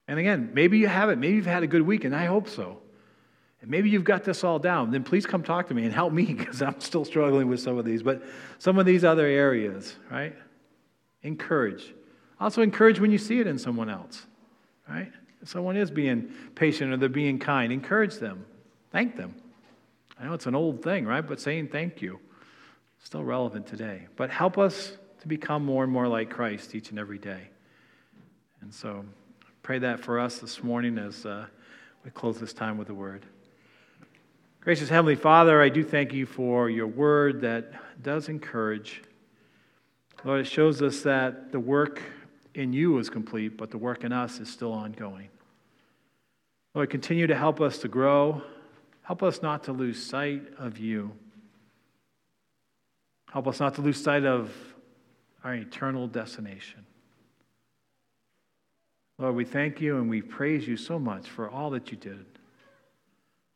And 0.07 0.19
again, 0.19 0.51
maybe 0.53 0.77
you 0.77 0.87
haven't. 0.87 1.19
Maybe 1.19 1.35
you've 1.35 1.45
had 1.45 1.63
a 1.63 1.67
good 1.67 1.81
week, 1.81 2.03
and 2.03 2.15
I 2.15 2.25
hope 2.25 2.47
so 2.47 2.79
and 3.65 3.71
maybe 3.71 3.89
you've 3.89 4.03
got 4.03 4.23
this 4.23 4.43
all 4.43 4.59
down, 4.59 4.91
then 4.91 5.03
please 5.03 5.25
come 5.25 5.41
talk 5.41 5.69
to 5.69 5.73
me 5.73 5.85
and 5.85 5.91
help 5.91 6.13
me 6.13 6.25
because 6.33 6.61
I'm 6.61 6.79
still 6.79 7.03
struggling 7.03 7.47
with 7.47 7.59
some 7.59 7.79
of 7.79 7.83
these. 7.83 8.03
But 8.03 8.21
some 8.59 8.77
of 8.77 8.85
these 8.85 9.03
other 9.03 9.25
areas, 9.25 9.95
right? 10.11 10.35
Encourage. 11.23 11.95
Also, 12.39 12.61
encourage 12.61 12.99
when 12.99 13.09
you 13.09 13.17
see 13.17 13.39
it 13.39 13.47
in 13.47 13.57
someone 13.57 13.89
else, 13.89 14.27
right? 14.87 15.11
If 15.41 15.49
someone 15.49 15.77
is 15.77 15.89
being 15.89 16.31
patient 16.53 16.93
or 16.93 16.97
they're 16.97 17.09
being 17.09 17.39
kind, 17.39 17.73
encourage 17.73 18.17
them. 18.17 18.45
Thank 18.91 19.15
them. 19.15 19.33
I 20.19 20.25
know 20.25 20.33
it's 20.33 20.45
an 20.45 20.53
old 20.53 20.83
thing, 20.83 21.07
right? 21.07 21.25
But 21.25 21.39
saying 21.39 21.69
thank 21.69 22.03
you 22.03 22.19
still 22.99 23.23
relevant 23.23 23.65
today. 23.65 24.07
But 24.15 24.29
help 24.29 24.59
us 24.59 24.95
to 25.21 25.27
become 25.27 25.65
more 25.65 25.83
and 25.83 25.91
more 25.91 26.07
like 26.07 26.29
Christ 26.29 26.75
each 26.75 26.91
and 26.91 26.99
every 26.99 27.17
day. 27.17 27.49
And 28.61 28.71
so, 28.71 29.05
pray 29.65 29.79
that 29.79 29.99
for 29.99 30.19
us 30.19 30.37
this 30.37 30.63
morning 30.63 30.95
as 30.99 31.25
uh, 31.25 31.43
we 32.03 32.11
close 32.11 32.39
this 32.39 32.53
time 32.53 32.77
with 32.77 32.85
the 32.85 32.93
word. 32.93 33.25
Gracious 34.61 34.89
Heavenly 34.89 35.15
Father, 35.15 35.59
I 35.59 35.69
do 35.69 35.83
thank 35.83 36.13
you 36.13 36.27
for 36.27 36.69
your 36.69 36.85
word 36.85 37.41
that 37.41 37.73
does 38.03 38.29
encourage. 38.29 39.01
Lord, 40.23 40.41
it 40.41 40.43
shows 40.45 40.83
us 40.83 41.01
that 41.01 41.51
the 41.51 41.59
work 41.59 41.99
in 42.53 42.73
you 42.73 42.99
is 42.99 43.09
complete, 43.09 43.57
but 43.57 43.71
the 43.71 43.79
work 43.79 44.03
in 44.03 44.11
us 44.11 44.39
is 44.39 44.51
still 44.51 44.71
ongoing. 44.71 45.29
Lord, 46.75 46.91
continue 46.91 47.25
to 47.25 47.35
help 47.35 47.59
us 47.59 47.79
to 47.79 47.87
grow. 47.87 48.43
Help 49.01 49.23
us 49.23 49.41
not 49.41 49.63
to 49.63 49.71
lose 49.71 50.05
sight 50.05 50.43
of 50.59 50.77
you. 50.77 51.11
Help 53.33 53.47
us 53.47 53.59
not 53.59 53.73
to 53.73 53.81
lose 53.81 53.99
sight 53.99 54.25
of 54.25 54.53
our 55.43 55.55
eternal 55.55 56.05
destination. 56.05 56.85
Lord, 59.17 59.35
we 59.35 59.45
thank 59.45 59.79
you 59.79 59.97
and 59.97 60.09
we 60.09 60.21
praise 60.21 60.67
you 60.67 60.75
so 60.75 60.99
much 60.99 61.29
for 61.29 61.49
all 61.49 61.69
that 61.71 61.91
you 61.91 61.97
did 61.97 62.25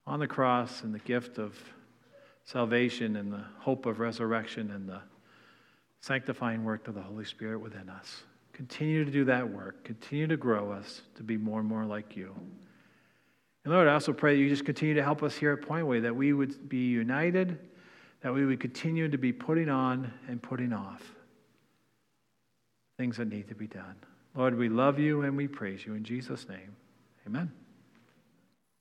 on 0.07 0.19
the 0.19 0.27
cross 0.27 0.83
and 0.83 0.93
the 0.93 0.99
gift 0.99 1.37
of 1.37 1.57
salvation 2.45 3.17
and 3.17 3.31
the 3.31 3.43
hope 3.59 3.85
of 3.85 3.99
resurrection 3.99 4.71
and 4.71 4.87
the 4.87 5.01
sanctifying 6.01 6.63
work 6.63 6.87
of 6.87 6.95
the 6.95 7.01
Holy 7.01 7.25
Spirit 7.25 7.59
within 7.59 7.89
us. 7.89 8.23
Continue 8.53 9.05
to 9.05 9.11
do 9.11 9.25
that 9.25 9.47
work. 9.47 9.83
Continue 9.83 10.27
to 10.27 10.37
grow 10.37 10.71
us 10.71 11.01
to 11.15 11.23
be 11.23 11.37
more 11.37 11.59
and 11.59 11.67
more 11.67 11.85
like 11.85 12.15
you. 12.15 12.33
And 13.65 13.73
Lord, 13.73 13.87
I 13.87 13.93
also 13.93 14.13
pray 14.13 14.35
that 14.35 14.41
you 14.41 14.49
just 14.49 14.65
continue 14.65 14.95
to 14.95 15.03
help 15.03 15.23
us 15.23 15.35
here 15.35 15.51
at 15.51 15.67
Pointway, 15.67 16.01
that 16.01 16.15
we 16.15 16.33
would 16.33 16.69
be 16.69 16.87
united, 16.87 17.59
that 18.21 18.33
we 18.33 18.45
would 18.45 18.59
continue 18.59 19.09
to 19.09 19.17
be 19.17 19.31
putting 19.31 19.69
on 19.69 20.11
and 20.27 20.41
putting 20.41 20.73
off 20.73 21.03
things 22.97 23.17
that 23.17 23.27
need 23.27 23.47
to 23.49 23.55
be 23.55 23.67
done. 23.67 23.95
Lord, 24.39 24.57
we 24.57 24.69
love 24.69 24.99
you 24.99 25.23
and 25.23 25.35
we 25.35 25.49
praise 25.49 25.85
you. 25.85 25.95
In 25.95 26.05
Jesus' 26.05 26.47
name, 26.47 26.73
amen. 27.27 27.51